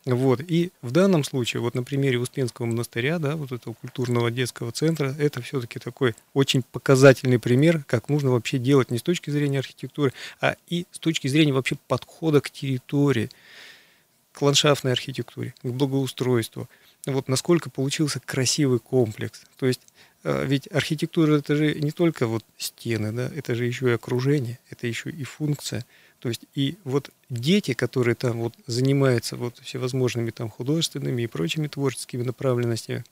Вот. 0.05 0.39
И 0.39 0.71
в 0.81 0.91
данном 0.91 1.23
случае, 1.23 1.61
вот 1.61 1.75
на 1.75 1.83
примере 1.83 2.17
Успенского 2.17 2.65
монастыря, 2.65 3.19
да, 3.19 3.35
вот 3.35 3.51
этого 3.51 3.73
культурного 3.73 4.31
детского 4.31 4.71
центра, 4.71 5.13
это 5.19 5.41
все-таки 5.41 5.79
такой 5.79 6.15
очень 6.33 6.63
показательный 6.63 7.39
пример, 7.39 7.83
как 7.85 8.07
нужно 8.09 8.31
вообще 8.31 8.57
делать 8.57 8.89
не 8.89 8.97
с 8.97 9.03
точки 9.03 9.29
зрения 9.29 9.59
архитектуры, 9.59 10.13
а 10.39 10.55
и 10.69 10.85
с 10.91 10.99
точки 10.99 11.27
зрения 11.27 11.53
вообще 11.53 11.75
подхода 11.87 12.39
к 12.39 12.49
территории, 12.49 13.29
к 14.38 14.41
ландшафтной 14.44 14.91
архитектуре, 14.91 15.56
к 15.63 15.65
благоустройству. 15.65 16.70
Вот 17.08 17.27
насколько 17.27 17.72
получился 17.72 18.20
красивый 18.20 18.77
комплекс. 18.77 19.41
То 19.58 19.65
есть 19.65 19.82
э, 20.24 20.46
ведь 20.46 20.72
архитектура 20.72 21.38
это 21.39 21.56
же 21.56 21.74
не 21.74 21.89
только 21.89 22.27
вот 22.27 22.46
стены, 22.56 23.12
да, 23.12 23.32
это 23.36 23.56
же 23.56 23.65
еще 23.65 23.89
и 23.89 23.94
окружение, 23.94 24.60
это 24.70 24.86
еще 24.86 25.10
и 25.10 25.24
функция. 25.24 25.88
То 26.20 26.29
есть 26.29 26.41
и 26.53 26.77
вот 26.84 27.10
дети, 27.32 27.74
которые 27.74 28.13
там 28.13 28.38
вот 28.38 28.53
занимаются 28.67 29.38
вот 29.38 29.58
всевозможными 29.58 30.29
там 30.29 30.51
художественными 30.51 31.24
и 31.24 31.27
прочими 31.27 31.67
творческими 31.67 32.22
направленностями, 32.22 33.06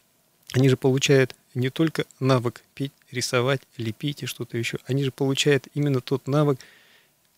они 0.54 0.70
же 0.70 0.78
получают 0.78 1.36
не 1.56 1.72
только 1.72 2.06
навык 2.20 2.62
петь, 2.76 2.94
рисовать, 3.10 3.62
лепить 3.78 4.22
и 4.22 4.28
что-то 4.28 4.60
еще, 4.60 4.78
они 4.86 5.04
же 5.04 5.10
получают 5.12 5.70
именно 5.74 6.02
тот 6.02 6.28
навык 6.28 6.60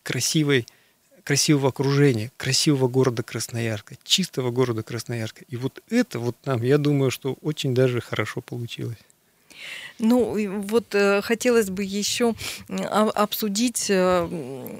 красивой, 0.02 0.66
красивого 1.28 1.68
окружения, 1.68 2.32
красивого 2.38 2.88
города 2.88 3.22
Красноярска, 3.22 3.96
чистого 4.02 4.50
города 4.50 4.82
Красноярска. 4.82 5.44
И 5.50 5.56
вот 5.56 5.82
это 5.90 6.18
вот 6.18 6.36
нам, 6.46 6.62
я 6.62 6.78
думаю, 6.78 7.10
что 7.10 7.34
очень 7.42 7.74
даже 7.74 8.00
хорошо 8.00 8.40
получилось. 8.40 8.96
Ну, 9.98 10.62
вот 10.62 10.94
э, 10.94 11.20
хотелось 11.22 11.70
бы 11.70 11.82
еще 11.82 12.34
обсудить 12.68 13.86
э, 13.88 14.28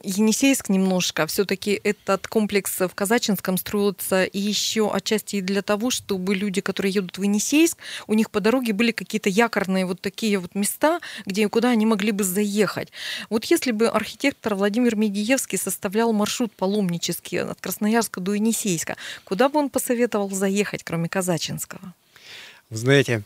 Енисейск 0.05 0.69
немножко. 0.69 1.27
Все-таки 1.27 1.81
этот 1.83 2.29
комплекс 2.29 2.79
в 2.79 2.91
Казачинском 2.95 3.59
строился 3.59 4.29
еще 4.33 4.91
отчасти 4.93 5.41
для 5.41 5.63
того, 5.63 5.91
чтобы 5.91 6.37
люди, 6.37 6.61
которые 6.61 6.93
едут 6.93 7.19
в 7.19 7.23
Енисейск, 7.23 7.79
у 8.07 8.15
них 8.15 8.31
по 8.31 8.41
дороге 8.41 8.73
были 8.73 8.93
какие-то 8.93 9.29
якорные 9.29 9.87
вот 9.87 10.01
такие 10.01 10.39
вот 10.39 10.55
места, 10.55 11.01
где 11.27 11.49
куда 11.49 11.71
они 11.71 11.85
могли 11.85 12.13
бы 12.13 12.23
заехать. 12.23 12.93
Вот 13.29 13.45
если 13.47 13.73
бы 13.73 13.89
архитектор 13.89 14.55
Владимир 14.55 14.95
Медиевский 14.95 15.59
составлял 15.59 16.13
маршрут 16.13 16.53
паломнический 16.53 17.39
от 17.39 17.61
Красноярска 17.61 18.21
до 18.21 18.35
Енисейска, 18.35 18.97
куда 19.25 19.49
бы 19.49 19.59
он 19.59 19.69
посоветовал 19.69 20.31
заехать, 20.31 20.85
кроме 20.85 21.09
Казачинского? 21.09 21.93
Вы 22.71 22.77
знаете, 22.77 23.23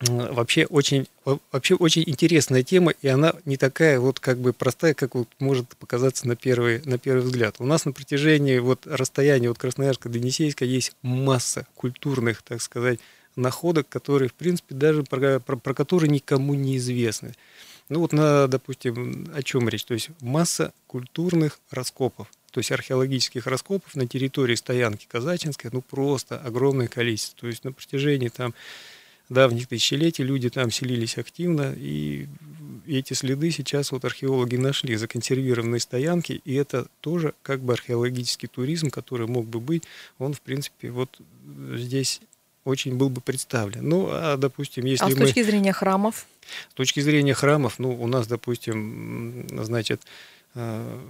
вообще 0.00 0.64
очень, 0.64 1.06
вообще 1.24 1.74
очень 1.74 2.04
интересная 2.06 2.62
тема, 2.62 2.92
и 3.02 3.08
она 3.08 3.34
не 3.44 3.56
такая 3.56 4.00
вот 4.00 4.18
как 4.18 4.38
бы 4.38 4.52
простая, 4.52 4.94
как 4.94 5.14
вот 5.14 5.28
может 5.38 5.76
показаться 5.76 6.26
на 6.26 6.36
первый, 6.36 6.82
на 6.84 6.98
первый 6.98 7.22
взгляд. 7.22 7.56
У 7.58 7.66
нас 7.66 7.84
на 7.84 7.92
протяжении 7.92 8.58
вот 8.58 8.86
расстояния 8.86 9.50
от 9.50 9.58
Красноярска 9.58 10.08
до 10.08 10.18
Енисейска 10.18 10.64
есть 10.64 10.92
масса 11.02 11.66
культурных, 11.74 12.42
так 12.42 12.62
сказать, 12.62 12.98
находок, 13.36 13.88
которые, 13.88 14.28
в 14.28 14.34
принципе, 14.34 14.74
даже 14.74 15.02
про, 15.02 15.38
про, 15.38 15.56
про 15.56 15.74
которые 15.74 16.10
никому 16.10 16.54
не 16.54 16.78
известны. 16.78 17.34
Ну 17.88 18.00
вот, 18.00 18.12
на, 18.12 18.46
допустим, 18.46 19.30
о 19.34 19.42
чем 19.42 19.68
речь? 19.68 19.84
То 19.84 19.94
есть 19.94 20.10
масса 20.20 20.72
культурных 20.86 21.58
раскопов, 21.70 22.28
то 22.52 22.60
есть 22.60 22.70
археологических 22.72 23.46
раскопов 23.46 23.94
на 23.96 24.06
территории 24.06 24.54
стоянки 24.54 25.06
Казачинской, 25.10 25.70
ну 25.72 25.82
просто 25.82 26.38
огромное 26.38 26.88
количество. 26.88 27.40
То 27.40 27.46
есть 27.48 27.64
на 27.64 27.72
протяжении 27.72 28.28
там 28.28 28.54
давних 29.30 29.68
тысячелетий 29.68 30.24
люди 30.24 30.50
там 30.50 30.70
селились 30.70 31.16
активно, 31.16 31.72
и 31.76 32.26
эти 32.86 33.14
следы 33.14 33.50
сейчас 33.50 33.92
вот 33.92 34.04
археологи 34.04 34.56
нашли, 34.56 34.96
законсервированные 34.96 35.80
стоянки, 35.80 36.42
и 36.44 36.54
это 36.54 36.88
тоже 37.00 37.34
как 37.42 37.60
бы 37.60 37.72
археологический 37.72 38.48
туризм, 38.48 38.90
который 38.90 39.26
мог 39.26 39.46
бы 39.46 39.60
быть, 39.60 39.84
он, 40.18 40.34
в 40.34 40.40
принципе, 40.40 40.90
вот 40.90 41.20
здесь 41.74 42.20
очень 42.64 42.96
был 42.96 43.08
бы 43.08 43.20
представлен. 43.20 43.88
Ну, 43.88 44.08
а, 44.10 44.36
допустим, 44.36 44.84
если 44.84 45.04
а 45.04 45.08
с 45.08 45.14
мы... 45.14 45.26
точки 45.26 45.42
зрения 45.42 45.72
храмов? 45.72 46.26
С 46.70 46.74
точки 46.74 47.00
зрения 47.00 47.34
храмов, 47.34 47.78
ну, 47.78 47.90
у 47.90 48.06
нас, 48.06 48.26
допустим, 48.26 49.46
значит, 49.50 50.02
э, 50.54 51.00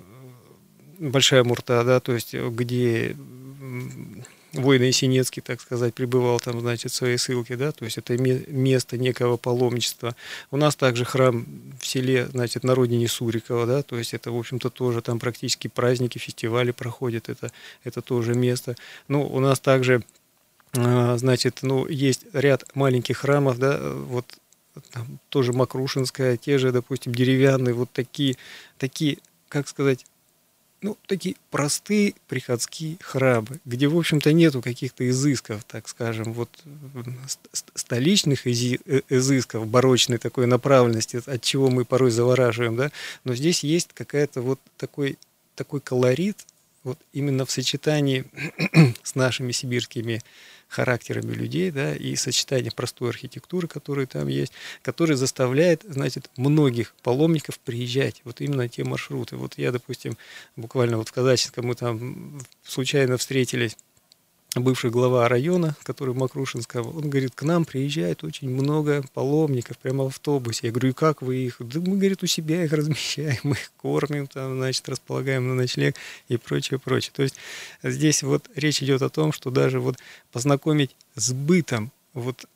Большая 0.98 1.44
Мурта, 1.44 1.82
да, 1.82 1.98
то 2.00 2.12
есть 2.12 2.34
где 2.34 3.16
воин 4.52 4.82
Есенецкий, 4.82 5.42
так 5.42 5.60
сказать, 5.60 5.94
пребывал 5.94 6.40
там, 6.40 6.60
значит, 6.60 6.92
в 6.92 6.94
своей 6.94 7.18
ссылке, 7.18 7.56
да, 7.56 7.72
то 7.72 7.84
есть 7.84 7.98
это 7.98 8.16
место 8.18 8.98
некого 8.98 9.36
паломничества. 9.36 10.16
У 10.50 10.56
нас 10.56 10.76
также 10.76 11.04
храм 11.04 11.46
в 11.80 11.86
селе, 11.86 12.26
значит, 12.26 12.64
на 12.64 12.74
родине 12.74 13.08
Сурикова, 13.08 13.66
да, 13.66 13.82
то 13.82 13.96
есть 13.96 14.14
это, 14.14 14.32
в 14.32 14.38
общем-то, 14.38 14.70
тоже 14.70 15.02
там 15.02 15.18
практически 15.18 15.68
праздники, 15.68 16.18
фестивали 16.18 16.72
проходят, 16.72 17.28
это, 17.28 17.52
это 17.84 18.02
тоже 18.02 18.34
место. 18.34 18.76
Ну, 19.08 19.22
у 19.26 19.40
нас 19.40 19.60
также, 19.60 20.02
а, 20.74 21.16
значит, 21.16 21.60
ну, 21.62 21.86
есть 21.86 22.26
ряд 22.32 22.64
маленьких 22.74 23.18
храмов, 23.18 23.58
да, 23.58 23.78
вот 23.94 24.26
там, 24.92 25.18
тоже 25.28 25.52
Макрушинская, 25.52 26.36
те 26.36 26.58
же, 26.58 26.72
допустим, 26.72 27.14
деревянные, 27.14 27.74
вот 27.74 27.90
такие, 27.92 28.36
такие, 28.78 29.18
как 29.48 29.68
сказать, 29.68 30.04
ну, 30.82 30.96
такие 31.06 31.36
простые 31.50 32.14
приходские 32.28 32.96
храмы, 33.00 33.60
где, 33.64 33.86
в 33.88 33.96
общем-то, 33.96 34.32
нету 34.32 34.62
каких-то 34.62 35.08
изысков, 35.08 35.64
так 35.64 35.88
скажем, 35.88 36.32
вот 36.32 36.48
столичных 37.74 38.46
э, 38.46 38.78
изысков, 39.08 39.66
барочной 39.66 40.18
такой 40.18 40.46
направленности, 40.46 41.22
от 41.24 41.42
чего 41.42 41.68
мы 41.68 41.84
порой 41.84 42.10
завораживаем, 42.10 42.76
да, 42.76 42.90
но 43.24 43.34
здесь 43.34 43.62
есть 43.62 43.90
какая-то 43.92 44.40
вот 44.40 44.58
такой, 44.78 45.18
такой 45.54 45.80
колорит, 45.80 46.38
вот 46.84 46.98
именно 47.12 47.44
в 47.44 47.50
сочетании 47.50 48.24
с 49.02 49.14
нашими 49.14 49.52
сибирскими 49.52 50.20
характерами 50.70 51.32
людей, 51.32 51.72
да, 51.72 51.94
и 51.96 52.14
сочетание 52.14 52.70
простой 52.70 53.10
архитектуры, 53.10 53.66
которая 53.66 54.06
там 54.06 54.28
есть, 54.28 54.52
который 54.82 55.16
заставляет, 55.16 55.82
значит, 55.82 56.30
многих 56.36 56.94
паломников 57.02 57.58
приезжать 57.58 58.22
вот 58.24 58.40
именно 58.40 58.68
те 58.68 58.84
маршруты. 58.84 59.36
Вот 59.36 59.58
я, 59.58 59.72
допустим, 59.72 60.16
буквально 60.54 60.96
вот 60.96 61.08
в 61.08 61.12
Казачинском 61.12 61.66
мы 61.66 61.74
там 61.74 62.40
случайно 62.62 63.16
встретились 63.16 63.76
бывший 64.54 64.90
глава 64.90 65.28
района, 65.28 65.76
который 65.84 66.14
Макрушинского, 66.14 66.90
он 66.90 67.08
говорит, 67.08 67.32
к 67.34 67.42
нам 67.42 67.64
приезжает 67.64 68.24
очень 68.24 68.50
много 68.50 69.04
паломников 69.14 69.78
прямо 69.78 70.04
в 70.04 70.08
автобусе. 70.08 70.66
Я 70.66 70.72
говорю, 70.72 70.90
и 70.90 70.92
как 70.92 71.22
вы 71.22 71.36
их? 71.36 71.56
Да 71.60 71.80
мы, 71.80 71.96
говорит, 71.96 72.22
у 72.22 72.26
себя 72.26 72.64
их 72.64 72.72
размещаем, 72.72 73.38
мы 73.44 73.52
их 73.52 73.72
кормим, 73.76 74.26
там, 74.26 74.56
значит, 74.56 74.88
располагаем 74.88 75.48
на 75.48 75.54
ночлег 75.54 75.96
и 76.28 76.36
прочее, 76.36 76.80
прочее. 76.80 77.12
То 77.14 77.22
есть 77.22 77.36
здесь 77.82 78.22
вот 78.22 78.48
речь 78.56 78.82
идет 78.82 79.02
о 79.02 79.08
том, 79.08 79.32
что 79.32 79.50
даже 79.50 79.78
вот 79.78 79.98
познакомить 80.32 80.96
с 81.14 81.32
бытом 81.32 81.92
вот 82.12 82.46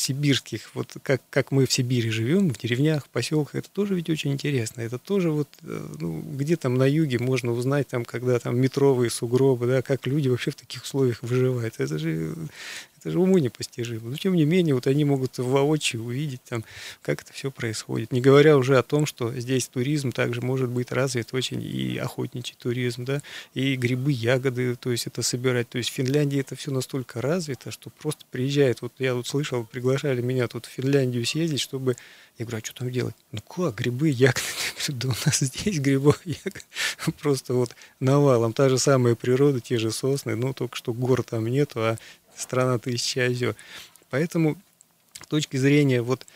сибирских, 0.00 0.70
вот 0.74 0.96
как, 1.02 1.20
как 1.30 1.50
мы 1.50 1.66
в 1.66 1.72
Сибири 1.72 2.10
живем, 2.10 2.50
в 2.50 2.58
деревнях, 2.58 3.06
в 3.06 3.08
поселках, 3.08 3.54
это 3.56 3.70
тоже 3.70 3.94
ведь 3.94 4.10
очень 4.10 4.32
интересно. 4.32 4.80
Это 4.80 4.98
тоже 4.98 5.30
вот, 5.30 5.48
э, 5.62 5.86
ну, 5.98 6.20
где 6.20 6.56
там 6.56 6.74
на 6.74 6.88
юге 6.88 7.18
можно 7.18 7.52
узнать, 7.52 7.88
там, 7.88 8.04
когда 8.04 8.38
там 8.38 8.58
метровые 8.58 9.10
сугробы, 9.10 9.66
да, 9.66 9.82
как 9.82 10.06
люди 10.06 10.28
вообще 10.28 10.50
в 10.50 10.56
таких 10.56 10.82
условиях 10.82 11.22
выживают. 11.22 11.74
Это 11.78 11.98
же 11.98 12.34
это 13.00 13.10
же 13.10 13.18
уму 13.18 13.38
непостижимо. 13.38 14.10
Но 14.10 14.16
тем 14.16 14.34
не 14.34 14.44
менее, 14.44 14.74
вот 14.74 14.86
они 14.86 15.04
могут 15.04 15.38
воочию 15.38 16.04
увидеть, 16.04 16.42
там, 16.48 16.64
как 17.02 17.22
это 17.22 17.32
все 17.32 17.50
происходит. 17.50 18.12
Не 18.12 18.20
говоря 18.20 18.56
уже 18.56 18.76
о 18.78 18.82
том, 18.82 19.06
что 19.06 19.32
здесь 19.34 19.68
туризм 19.68 20.12
также 20.12 20.42
может 20.42 20.68
быть 20.68 20.92
развит 20.92 21.32
очень 21.32 21.62
и 21.62 21.96
охотничий 21.96 22.56
туризм, 22.58 23.04
да, 23.04 23.22
и 23.54 23.76
грибы, 23.76 24.12
ягоды, 24.12 24.76
то 24.76 24.90
есть 24.90 25.06
это 25.06 25.22
собирать. 25.22 25.68
То 25.68 25.78
есть 25.78 25.90
в 25.90 25.94
Финляндии 25.94 26.40
это 26.40 26.54
все 26.56 26.70
настолько 26.70 27.20
развито, 27.20 27.70
что 27.70 27.90
просто 27.90 28.24
приезжает, 28.30 28.82
вот 28.82 28.92
я 28.98 29.12
тут 29.12 29.26
слышал, 29.26 29.64
приглашали 29.64 30.20
меня 30.20 30.46
тут 30.46 30.66
в 30.66 30.70
Финляндию 30.70 31.24
съездить, 31.24 31.60
чтобы 31.60 31.96
я 32.40 32.46
говорю, 32.46 32.62
а 32.62 32.64
что 32.64 32.74
там 32.74 32.90
делать? 32.90 33.14
Ну 33.32 33.40
как, 33.42 33.74
грибы, 33.74 34.08
ягоды? 34.08 34.40
Да 34.88 35.08
у 35.08 35.10
нас 35.10 35.40
здесь 35.40 35.78
грибов, 35.78 36.20
ягод 36.24 36.64
просто 37.20 37.52
вот 37.52 37.76
навалом. 38.00 38.54
Та 38.54 38.70
же 38.70 38.78
самая 38.78 39.14
природа, 39.14 39.60
те 39.60 39.78
же 39.78 39.90
сосны, 39.90 40.36
ну 40.36 40.54
только 40.54 40.74
что 40.74 40.94
гор 40.94 41.22
там 41.22 41.46
нету, 41.46 41.80
а 41.80 41.98
страна 42.40 42.78
тысячи 42.78 43.18
озер. 43.18 43.54
Поэтому 44.10 44.56
с 45.22 45.26
точки 45.26 45.56
зрения 45.56 46.02
вот 46.02 46.26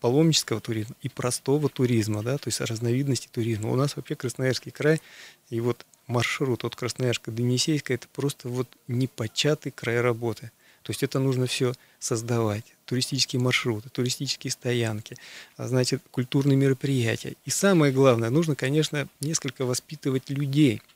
паломнического 0.00 0.60
туризма 0.60 0.94
и 1.00 1.08
простого 1.08 1.68
туризма, 1.68 2.22
да, 2.22 2.36
то 2.36 2.48
есть 2.48 2.60
разновидности 2.60 3.28
туризма. 3.32 3.70
У 3.70 3.76
нас 3.76 3.96
вообще 3.96 4.14
Красноярский 4.14 4.70
край, 4.70 5.00
и 5.48 5.60
вот 5.60 5.86
маршрут 6.06 6.64
от 6.64 6.76
Красноярска 6.76 7.30
до 7.30 7.40
Енисейска, 7.40 7.94
это 7.94 8.06
просто 8.08 8.48
вот 8.48 8.68
непочатый 8.86 9.72
край 9.72 10.00
работы. 10.00 10.50
То 10.82 10.90
есть 10.90 11.02
это 11.02 11.18
нужно 11.18 11.46
все 11.46 11.72
создавать. 11.98 12.64
Туристические 12.84 13.40
маршруты, 13.40 13.88
туристические 13.88 14.50
стоянки, 14.50 15.16
а 15.56 15.66
значит, 15.66 16.02
культурные 16.10 16.56
мероприятия. 16.56 17.36
И 17.46 17.50
самое 17.50 17.90
главное, 17.90 18.28
нужно, 18.28 18.54
конечно, 18.54 19.08
несколько 19.20 19.64
воспитывать 19.64 20.28
людей– 20.28 20.82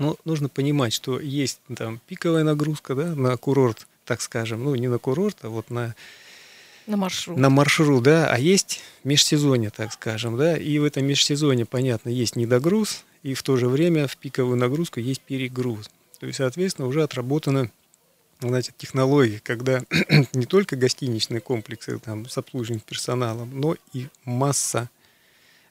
но 0.00 0.16
нужно 0.24 0.48
понимать, 0.48 0.92
что 0.92 1.20
есть 1.20 1.60
там 1.76 2.00
пиковая 2.08 2.42
нагрузка 2.42 2.94
да, 2.94 3.14
на 3.14 3.36
курорт, 3.36 3.86
так 4.04 4.20
скажем, 4.22 4.64
ну 4.64 4.74
не 4.74 4.88
на 4.88 4.98
курорт, 4.98 5.36
а 5.42 5.48
вот 5.48 5.70
на 5.70 5.94
на 6.86 6.96
маршрут. 6.96 7.36
На 7.38 7.50
маршрут, 7.50 8.02
да, 8.02 8.26
а 8.32 8.38
есть 8.38 8.80
межсезонье, 9.04 9.70
так 9.70 9.92
скажем, 9.92 10.36
да, 10.36 10.56
и 10.56 10.78
в 10.78 10.84
этом 10.84 11.06
межсезонье, 11.06 11.66
понятно, 11.66 12.08
есть 12.08 12.34
недогруз, 12.34 13.04
и 13.22 13.34
в 13.34 13.42
то 13.42 13.56
же 13.56 13.68
время 13.68 14.08
в 14.08 14.16
пиковую 14.16 14.56
нагрузку 14.56 14.98
есть 14.98 15.20
перегруз. 15.20 15.90
То 16.18 16.26
есть, 16.26 16.38
соответственно, 16.38 16.88
уже 16.88 17.02
отработана 17.02 17.70
значит, 18.40 18.76
технологии, 18.78 19.40
когда 19.44 19.82
не 20.32 20.46
только 20.46 20.74
гостиничные 20.76 21.40
комплексы 21.40 21.98
там, 21.98 22.28
с 22.28 22.36
обслуживанием 22.38 22.82
персоналом, 22.84 23.60
но 23.60 23.76
и 23.92 24.08
масса, 24.24 24.88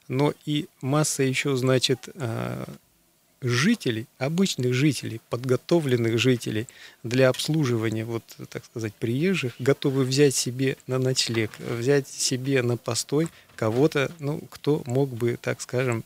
но 0.08 0.32
и 0.46 0.68
масса 0.80 1.24
еще, 1.24 1.56
значит, 1.56 2.08
а, 2.14 2.64
жителей, 3.42 4.06
обычных 4.18 4.74
жителей, 4.74 5.20
подготовленных 5.30 6.18
жителей 6.18 6.66
для 7.02 7.28
обслуживания, 7.28 8.04
вот, 8.04 8.22
так 8.50 8.64
сказать, 8.64 8.94
приезжих, 8.94 9.54
готовы 9.58 10.04
взять 10.04 10.34
себе 10.34 10.76
на 10.86 10.98
ночлег, 10.98 11.50
взять 11.58 12.08
себе 12.08 12.62
на 12.62 12.76
постой 12.76 13.28
кого-то, 13.56 14.10
ну, 14.18 14.40
кто 14.50 14.82
мог 14.86 15.10
бы, 15.10 15.38
так 15.40 15.60
скажем, 15.60 16.04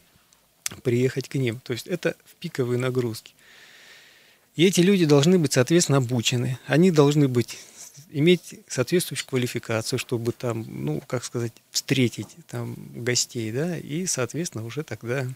приехать 0.82 1.28
к 1.28 1.34
ним. 1.34 1.60
То 1.64 1.72
есть 1.72 1.86
это 1.86 2.16
в 2.24 2.34
пиковые 2.36 2.78
нагрузки. 2.78 3.32
И 4.56 4.64
эти 4.64 4.80
люди 4.80 5.04
должны 5.04 5.38
быть, 5.38 5.52
соответственно, 5.52 5.98
обучены. 5.98 6.58
Они 6.66 6.92
должны 6.92 7.26
быть 7.26 7.58
иметь 8.10 8.60
соответствующую 8.68 9.28
квалификацию, 9.28 9.98
чтобы 9.98 10.30
там, 10.32 10.64
ну, 10.68 11.02
как 11.06 11.24
сказать, 11.24 11.52
встретить 11.70 12.28
там 12.48 12.76
гостей, 12.94 13.50
да, 13.50 13.76
и, 13.76 14.06
соответственно, 14.06 14.64
уже 14.64 14.84
тогда 14.84 15.28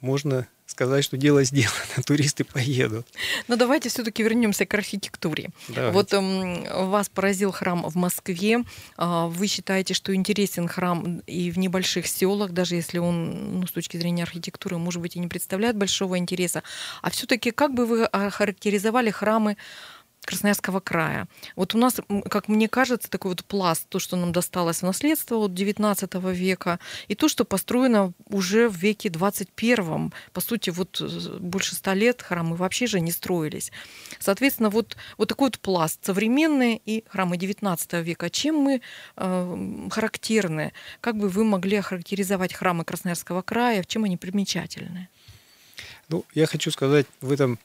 можно 0.00 0.46
сказать, 0.66 1.02
что 1.02 1.16
дело 1.16 1.42
сделано, 1.44 1.72
туристы 2.06 2.44
поедут. 2.44 3.06
Но 3.48 3.56
давайте 3.56 3.88
все-таки 3.88 4.22
вернемся 4.22 4.66
к 4.66 4.74
архитектуре. 4.74 5.50
Давайте. 5.68 5.92
Вот 5.92 6.12
эм, 6.12 6.90
вас 6.90 7.08
поразил 7.08 7.52
храм 7.52 7.82
в 7.82 7.96
Москве. 7.96 8.64
Э, 8.96 9.26
вы 9.28 9.46
считаете, 9.46 9.94
что 9.94 10.14
интересен 10.14 10.68
храм 10.68 11.20
и 11.26 11.50
в 11.50 11.58
небольших 11.58 12.06
селах, 12.06 12.52
даже 12.52 12.76
если 12.76 12.98
он, 12.98 13.60
ну, 13.60 13.66
с 13.66 13.72
точки 13.72 13.96
зрения 13.96 14.22
архитектуры, 14.22 14.78
может 14.78 15.00
быть, 15.00 15.16
и 15.16 15.18
не 15.18 15.26
представляет 15.26 15.76
большого 15.76 16.18
интереса. 16.18 16.62
А 17.02 17.10
все-таки 17.10 17.50
как 17.50 17.74
бы 17.74 17.86
вы 17.86 18.04
охарактеризовали 18.04 19.10
храмы 19.10 19.56
Красноярского 20.28 20.80
края. 20.80 21.26
Вот 21.56 21.74
у 21.74 21.78
нас, 21.78 21.96
как 22.28 22.48
мне 22.48 22.68
кажется, 22.68 23.08
такой 23.08 23.30
вот 23.30 23.42
пласт, 23.46 23.88
то, 23.88 23.98
что 23.98 24.14
нам 24.14 24.30
досталось 24.30 24.80
в 24.80 24.82
наследство 24.82 25.36
от 25.36 25.54
19 25.54 26.14
века, 26.34 26.78
и 27.06 27.14
то, 27.14 27.28
что 27.28 27.46
построено 27.46 28.12
уже 28.26 28.68
в 28.68 28.76
веке 28.76 29.08
21. 29.08 30.12
По 30.34 30.40
сути, 30.42 30.68
вот 30.68 31.00
э, 31.00 31.38
больше 31.38 31.74
ста 31.74 31.94
лет 31.94 32.20
храмы 32.20 32.56
вообще 32.56 32.86
же 32.86 33.00
не 33.00 33.10
строились. 33.10 33.72
Соответственно, 34.18 34.68
вот, 34.68 34.98
вот 35.16 35.30
такой 35.30 35.46
вот 35.46 35.58
пласт 35.60 36.04
современные 36.04 36.78
и 36.84 37.04
храмы 37.08 37.38
19 37.38 37.94
века. 37.94 38.28
Чем 38.28 38.56
мы 38.56 38.82
э, 39.16 39.88
характерны? 39.90 40.74
Как 41.00 41.16
бы 41.16 41.30
вы 41.30 41.44
могли 41.44 41.78
охарактеризовать 41.78 42.52
храмы 42.52 42.84
Красноярского 42.84 43.40
края? 43.40 43.82
Чем 43.82 44.04
они 44.04 44.18
примечательны? 44.18 45.08
Ну, 46.10 46.26
я 46.34 46.44
хочу 46.44 46.70
сказать 46.70 47.06
в 47.22 47.32
этом, 47.32 47.58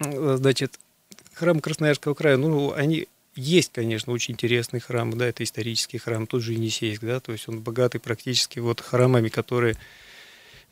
значит, 0.00 0.80
храм 1.34 1.60
Красноярского 1.60 2.14
края, 2.14 2.36
ну, 2.36 2.72
они 2.72 3.08
есть, 3.36 3.72
конечно, 3.72 4.12
очень 4.12 4.34
интересный 4.34 4.80
храм, 4.80 5.10
да, 5.16 5.26
это 5.26 5.42
исторический 5.42 5.98
храм, 5.98 6.26
тот 6.26 6.42
же 6.42 6.52
Енисейск, 6.52 7.02
да, 7.02 7.20
то 7.20 7.32
есть 7.32 7.48
он 7.48 7.60
богатый 7.60 7.98
практически 7.98 8.60
вот 8.60 8.80
храмами, 8.80 9.28
которые 9.28 9.76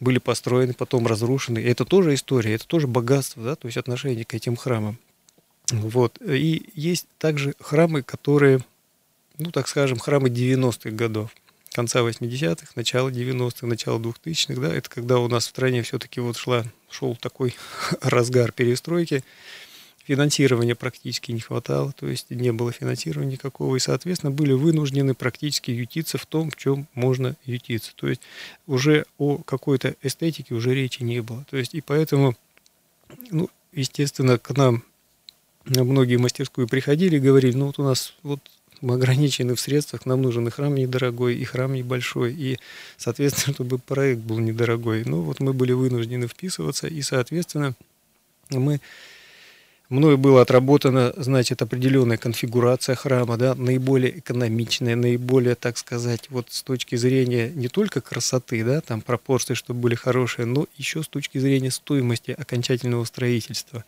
были 0.01 0.18
построены, 0.18 0.75
потом 0.75 1.07
разрушены. 1.07 1.59
Это 1.59 1.85
тоже 1.85 2.14
история, 2.14 2.55
это 2.55 2.66
тоже 2.66 2.87
богатство, 2.87 3.42
да, 3.42 3.57
то 3.57 3.66
есть 3.66 3.79
отношение 3.79 4.25
к 4.25 4.35
этим 4.35 4.57
храмам. 4.57 4.98
Вот. 5.70 6.20
И 6.20 6.70
есть 6.75 7.07
также 7.18 7.55
храмы, 7.61 8.03
которые, 8.03 8.61
ну, 9.38 9.51
так 9.51 9.68
скажем, 9.68 9.98
храмы 9.98 10.29
90-х 10.29 10.90
годов. 10.90 11.31
конца 11.72 12.01
80-х, 12.01 12.72
начала 12.75 13.09
90-х, 13.09 13.66
начала 13.66 13.98
2000-х, 13.98 14.61
да, 14.61 14.75
это 14.75 14.90
когда 14.90 15.18
у 15.18 15.29
нас 15.29 15.46
в 15.46 15.51
стране 15.51 15.83
все-таки 15.83 16.20
вот 16.20 16.37
шла, 16.37 16.64
шел 16.90 17.16
такой 17.16 17.55
разгар 18.03 18.53
перестройки, 18.53 19.25
финансирования 20.05 20.75
практически 20.75 21.33
не 21.33 21.41
хватало, 21.41 21.93
то 21.93 22.09
есть 22.09 22.31
не 22.31 22.53
было 22.53 22.73
финансирования 22.73 23.33
никакого, 23.33 23.77
и, 23.77 23.81
соответственно, 23.81 24.33
были 24.33 24.53
вынуждены 24.53 25.15
практически 25.15 25.71
ютиться 25.71 26.19
в 26.19 26.27
том, 26.27 26.51
в 26.51 26.57
чем 26.57 26.87
можно 26.95 27.37
ютиться. 27.45 27.93
То 27.95 28.09
есть 28.09 28.23
уже 28.67 29.07
о 29.19 29.38
какой-то 29.38 29.95
эстетике 30.03 30.55
уже 30.55 30.75
речи 30.75 31.03
не 31.03 31.23
было. 31.23 31.45
То 31.51 31.57
есть 31.57 31.75
и 31.75 31.81
поэтому, 31.81 32.37
ну, 33.31 33.49
естественно, 33.73 34.38
к 34.38 34.57
нам 34.57 34.85
многие 35.65 36.17
мастерскую 36.17 36.67
приходили 36.67 37.17
и 37.17 37.21
говорили, 37.21 37.57
ну 37.57 37.67
вот 37.67 37.79
у 37.79 37.85
нас 37.85 38.15
вот 38.23 38.41
мы 38.81 38.95
ограничены 38.95 39.55
в 39.55 39.61
средствах, 39.61 40.07
нам 40.07 40.23
нужен 40.23 40.49
и 40.49 40.51
храм 40.51 40.75
недорогой, 40.75 41.37
и 41.37 41.45
храм 41.45 41.73
небольшой, 41.73 42.35
и, 42.35 42.59
соответственно, 42.97 43.55
чтобы 43.55 43.79
проект 43.79 44.21
был 44.21 44.38
недорогой. 44.38 45.05
Ну 45.05 45.23
вот 45.23 45.41
мы 45.41 45.53
были 45.53 45.73
вынуждены 45.73 46.27
вписываться, 46.27 46.88
и, 46.88 47.01
соответственно, 47.03 47.75
мы 48.51 48.81
Мною 49.93 50.17
была 50.17 50.41
отработана, 50.41 51.13
значит, 51.19 51.61
определенная 51.61 52.17
конфигурация 52.17 52.95
храма, 52.95 53.37
да, 53.37 53.55
наиболее 53.55 54.21
экономичная, 54.21 54.97
наиболее, 54.97 55.55
так 55.55 55.77
сказать, 55.77 56.31
вот 56.31 56.47
с 56.49 56.63
точки 56.63 56.97
зрения 56.97 57.51
не 57.51 57.69
только 57.69 58.01
красоты, 58.01 58.65
да, 58.65 58.81
там 58.81 59.03
пропорции, 59.03 59.53
чтобы 59.53 59.81
были 59.81 59.95
хорошие, 59.95 60.47
но 60.47 60.67
еще 60.79 61.03
с 61.03 61.09
точки 61.09 61.37
зрения 61.37 61.71
стоимости 61.71 62.31
окончательного 62.31 63.05
строительства. 63.05 63.85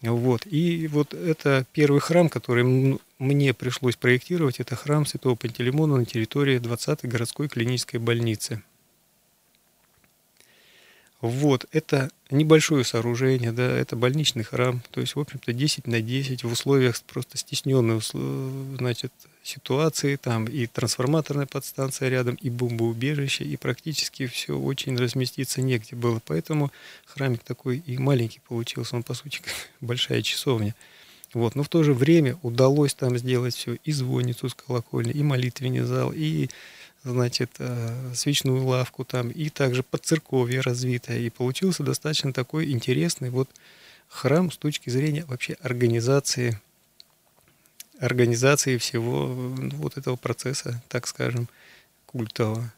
Вот. 0.00 0.46
И 0.46 0.88
вот 0.88 1.12
это 1.12 1.66
первый 1.74 2.00
храм, 2.00 2.30
который 2.30 2.98
мне 3.18 3.52
пришлось 3.52 3.96
проектировать, 3.96 4.58
это 4.58 4.74
храм 4.74 5.04
Святого 5.04 5.34
Пантелеймона 5.34 5.98
на 5.98 6.06
территории 6.06 6.60
20-й 6.60 7.06
городской 7.08 7.48
клинической 7.48 8.00
больницы. 8.00 8.62
Вот, 11.22 11.66
это 11.70 12.10
небольшое 12.32 12.84
сооружение, 12.84 13.52
да, 13.52 13.62
это 13.62 13.94
больничный 13.94 14.42
храм, 14.42 14.82
то 14.90 15.00
есть, 15.00 15.14
в 15.14 15.20
общем-то, 15.20 15.52
10 15.52 15.86
на 15.86 16.00
10 16.00 16.42
в 16.42 16.50
условиях 16.50 17.00
просто 17.02 17.38
стесненной, 17.38 18.00
значит, 18.76 19.12
ситуации, 19.44 20.16
там 20.16 20.46
и 20.46 20.66
трансформаторная 20.66 21.46
подстанция 21.46 22.08
рядом, 22.08 22.34
и 22.34 22.50
бомбоубежище, 22.50 23.44
и 23.44 23.56
практически 23.56 24.26
все 24.26 24.58
очень 24.58 24.96
разместиться 24.96 25.62
негде 25.62 25.94
было, 25.94 26.20
поэтому 26.26 26.72
храмик 27.06 27.44
такой 27.44 27.78
и 27.86 27.98
маленький 27.98 28.40
получился, 28.40 28.96
он, 28.96 29.04
по 29.04 29.14
сути, 29.14 29.42
большая 29.80 30.22
часовня. 30.22 30.74
Вот. 31.34 31.54
Но 31.54 31.62
в 31.62 31.68
то 31.68 31.82
же 31.82 31.94
время 31.94 32.36
удалось 32.42 32.94
там 32.94 33.16
сделать 33.16 33.54
все, 33.54 33.78
и 33.84 33.92
звонницу 33.92 34.48
с 34.48 34.54
колокольни, 34.54 35.12
и 35.12 35.22
молитвенный 35.22 35.80
зал, 35.80 36.12
и 36.14 36.48
значит, 37.04 37.50
э, 37.58 38.14
свечную 38.14 38.64
лавку 38.64 39.04
там, 39.04 39.30
и 39.30 39.48
также 39.48 39.82
подцерковье 39.82 40.60
развитое. 40.60 41.18
И 41.18 41.30
получился 41.30 41.82
достаточно 41.82 42.32
такой 42.32 42.70
интересный 42.70 43.30
вот 43.30 43.48
храм 44.08 44.50
с 44.50 44.56
точки 44.56 44.90
зрения 44.90 45.24
вообще 45.26 45.56
организации, 45.60 46.60
организации 47.98 48.76
всего 48.78 49.26
ну, 49.26 49.70
вот 49.76 49.96
этого 49.96 50.16
процесса, 50.16 50.82
так 50.88 51.06
скажем, 51.06 51.48
культового. 52.06 52.72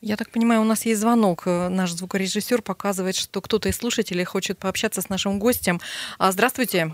Я 0.00 0.16
так 0.16 0.30
понимаю, 0.30 0.62
у 0.62 0.64
нас 0.64 0.86
есть 0.86 1.00
звонок. 1.00 1.42
Э, 1.46 1.68
наш 1.68 1.92
звукорежиссер 1.92 2.62
показывает, 2.62 3.16
что 3.16 3.40
кто-то 3.40 3.68
из 3.68 3.76
слушателей 3.76 4.24
хочет 4.24 4.58
пообщаться 4.58 5.00
с 5.00 5.08
нашим 5.08 5.38
гостем. 5.38 5.80
А, 6.18 6.32
здравствуйте. 6.32 6.92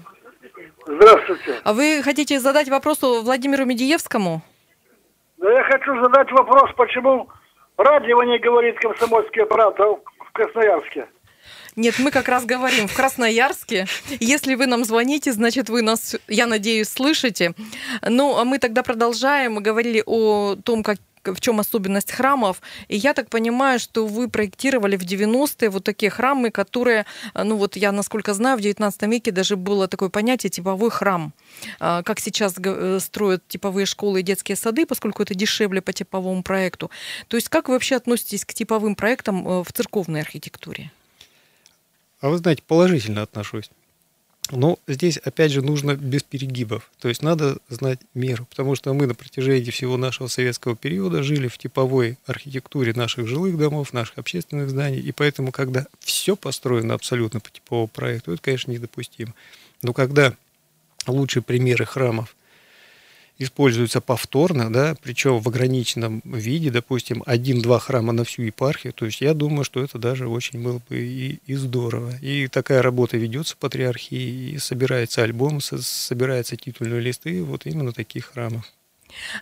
Здравствуйте. 0.87 1.61
А 1.64 1.72
вы 1.72 2.03
хотите 2.03 2.40
задать 2.40 2.68
вопрос 2.68 3.03
Владимиру 3.03 3.64
Медиевскому? 3.64 4.42
Да 5.42 5.50
я 5.50 5.64
хочу 5.64 6.00
задать 6.00 6.31
вопрос, 6.31 6.70
почему 6.76 7.28
радио 7.76 8.22
не 8.22 8.38
говорит 8.38 8.78
комсомольская 8.78 9.44
правда 9.44 9.87
в 9.87 10.33
Красноярске? 10.33 11.09
Нет, 11.74 11.96
мы 11.98 12.12
как 12.12 12.28
раз 12.28 12.44
говорим 12.44 12.87
в 12.87 12.94
Красноярске. 12.94 13.87
Если 14.20 14.55
вы 14.55 14.66
нам 14.66 14.85
звоните, 14.85 15.33
значит, 15.33 15.68
вы 15.68 15.83
нас, 15.83 16.14
я 16.28 16.46
надеюсь, 16.46 16.90
слышите. 16.90 17.55
Ну, 18.09 18.38
а 18.38 18.44
мы 18.44 18.61
тогда 18.61 18.85
продолжаем. 18.85 19.55
Мы 19.55 19.62
говорили 19.62 20.00
о 20.07 20.55
том, 20.64 20.85
как 20.85 20.98
в 21.24 21.40
чем 21.40 21.61
особенность 21.61 22.11
храмов. 22.11 22.61
И 22.88 22.96
я 22.96 23.14
так 23.14 23.28
понимаю, 23.28 23.78
что 23.78 24.06
вы 24.06 24.28
проектировали 24.28 24.96
в 24.96 25.02
90-е 25.02 25.70
вот 25.70 25.85
такие 25.85 26.11
храмы, 26.11 26.50
которые, 26.50 27.06
э, 27.35 27.42
ну 27.42 27.56
вот 27.56 27.76
я 27.76 27.92
насколько 27.92 28.35
знаю, 28.35 28.58
в 28.58 28.61
19 28.61 29.02
веке 29.02 29.30
даже 29.30 29.56
было 29.56 29.88
такое 29.88 30.08
понятие 30.08 30.50
типовой 30.50 30.90
храм. 30.90 31.32
А, 31.80 32.02
как 32.02 32.20
сейчас 32.20 32.54
э, 32.58 32.98
строят 33.00 33.46
типовые 33.48 33.87
школы 33.87 34.20
и 34.20 34.22
детские 34.22 34.56
сады, 34.56 34.87
поскольку 34.87 35.22
это 35.22 35.35
дешевле 35.35 35.80
по 35.80 35.92
типовому 35.92 36.42
проекту. 36.42 36.90
То 37.28 37.37
есть 37.37 37.48
как 37.48 37.68
вы 37.68 37.74
вообще 37.74 37.96
относитесь 37.96 38.44
к 38.44 38.54
типовым 38.54 38.94
проектам 38.94 39.46
э, 39.46 39.64
в 39.64 39.72
церковной 39.72 40.20
архитектуре? 40.20 40.90
А 42.20 42.28
вы 42.28 42.38
знаете, 42.38 42.62
положительно 42.66 43.22
отношусь. 43.22 43.70
Но 44.52 44.78
здесь, 44.86 45.16
опять 45.16 45.50
же, 45.50 45.62
нужно 45.62 45.96
без 45.96 46.22
перегибов. 46.22 46.90
То 47.00 47.08
есть 47.08 47.22
надо 47.22 47.56
знать 47.70 47.98
меру, 48.12 48.46
потому 48.50 48.74
что 48.74 48.92
мы 48.92 49.06
на 49.06 49.14
протяжении 49.14 49.70
всего 49.70 49.96
нашего 49.96 50.28
советского 50.28 50.76
периода 50.76 51.22
жили 51.22 51.48
в 51.48 51.56
типовой 51.56 52.18
архитектуре 52.26 52.92
наших 52.92 53.26
жилых 53.26 53.56
домов, 53.56 53.94
наших 53.94 54.18
общественных 54.18 54.68
зданий, 54.68 55.00
и 55.00 55.10
поэтому, 55.10 55.52
когда 55.52 55.86
все 56.00 56.36
построено 56.36 56.92
абсолютно 56.92 57.40
по 57.40 57.48
типовому 57.48 57.88
проекту, 57.88 58.32
это, 58.32 58.42
конечно, 58.42 58.70
недопустимо. 58.70 59.32
Но 59.80 59.94
когда 59.94 60.34
лучшие 61.06 61.42
примеры 61.42 61.86
храмов 61.86 62.36
используются 63.42 64.00
повторно, 64.00 64.72
да, 64.72 64.94
причем 65.02 65.38
в 65.38 65.48
ограниченном 65.48 66.22
виде, 66.24 66.70
допустим, 66.70 67.22
один-два 67.26 67.78
храма 67.78 68.12
на 68.12 68.24
всю 68.24 68.42
епархию, 68.42 68.92
то 68.92 69.07
есть 69.07 69.20
я 69.20 69.35
думаю, 69.35 69.64
что 69.64 69.83
это 69.83 69.98
даже 69.98 70.28
очень 70.28 70.62
было 70.62 70.81
бы 70.88 70.98
и, 70.98 71.40
и 71.46 71.55
здорово. 71.55 72.16
И 72.20 72.48
такая 72.48 72.83
работа 72.83 73.16
ведется 73.16 73.55
в 73.55 73.59
патриархии, 73.59 74.52
и 74.52 74.59
собирается 74.59 75.22
альбом, 75.22 75.61
собираются 75.61 76.57
титульные 76.57 77.00
листы 77.00 77.42
вот 77.42 77.66
именно 77.66 77.92
таких 77.92 78.26
храмов. 78.26 78.64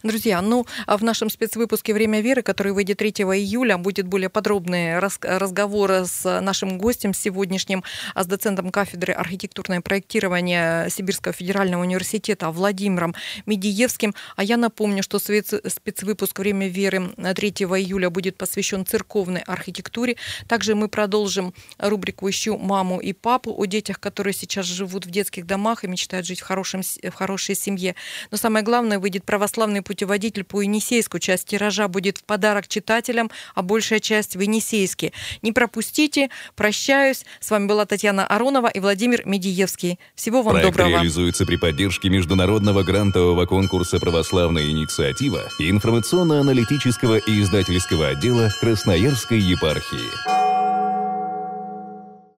Друзья, 0.03 0.41
ну, 0.43 0.67
а 0.87 0.97
в 0.97 1.03
нашем 1.03 1.31
спецвыпуске 1.31 1.95
«Время 1.95 2.21
веры», 2.21 2.43
который 2.43 2.73
выйдет 2.73 2.99
3 2.99 3.11
июля, 3.11 3.79
будет 3.79 4.07
более 4.07 4.29
подробный 4.29 4.99
разговор 4.99 5.91
с 5.91 6.41
нашим 6.41 6.79
гостем 6.79 7.15
сегодняшним, 7.15 7.85
а 8.15 8.25
с 8.25 8.27
доцентом 8.27 8.71
кафедры 8.71 9.13
архитектурное 9.13 9.81
проектирование 9.81 10.89
Сибирского 10.91 11.33
федерального 11.33 11.83
университета 11.83 12.51
Владимиром 12.51 13.15
Медиевским. 13.47 14.15
А 14.37 14.43
я 14.43 14.57
напомню, 14.57 15.03
что 15.03 15.19
спецвыпуск 15.19 16.39
«Время 16.39 16.69
веры» 16.69 17.11
3 17.17 17.49
июля 17.51 18.11
будет 18.11 18.37
посвящен 18.37 18.85
церковной 18.87 19.43
архитектуре. 19.43 20.17
Также 20.49 20.75
мы 20.75 20.89
продолжим 20.89 21.55
рубрику 21.79 22.29
«Ищу 22.29 22.59
маму 22.59 23.01
и 23.01 23.13
папу» 23.13 23.55
о 23.57 23.67
детях, 23.67 24.01
которые 24.01 24.35
сейчас 24.35 24.67
живут 24.67 25.07
в 25.07 25.11
детских 25.11 25.47
домах 25.47 25.85
и 25.85 25.89
мечтают 25.89 26.27
жить 26.27 26.41
в, 26.41 26.45
хорошем, 26.45 26.83
в 26.83 27.13
хорошей 27.13 27.55
семье. 27.55 27.95
Но 28.31 28.37
самое 28.37 28.65
главное, 28.65 28.99
выйдет 28.99 29.25
православный 29.25 29.60
православный 29.61 29.83
путеводитель 29.83 30.44
по 30.44 30.62
Енисейску. 30.62 31.18
Часть 31.18 31.49
тиража 31.49 31.87
будет 31.87 32.16
в 32.16 32.25
подарок 32.25 32.66
читателям, 32.66 33.31
а 33.55 33.61
большая 33.61 34.01
часть 34.01 34.35
в 34.35 34.40
Енисейске. 34.40 35.12
Не 35.42 35.53
пропустите. 35.53 36.31
Прощаюсь. 36.57 37.27
С 37.40 37.51
вами 37.51 37.66
была 37.66 37.85
Татьяна 37.85 38.27
Аронова 38.27 38.68
и 38.68 38.81
Владимир 38.81 39.27
Медиевский. 39.27 39.99
Всего 40.14 40.40
вам 40.40 40.55
Проект 40.55 40.70
доброго. 40.70 40.88
реализуется 40.88 41.44
при 41.44 41.57
поддержке 41.57 42.09
международного 42.09 42.83
грантового 42.83 43.44
конкурса 43.44 43.99
«Православная 43.99 44.70
инициатива» 44.70 45.42
и 45.59 45.68
информационно-аналитического 45.68 47.18
и 47.18 47.42
издательского 47.42 48.09
отдела 48.09 48.49
Красноярской 48.61 49.38
епархии. 49.38 50.50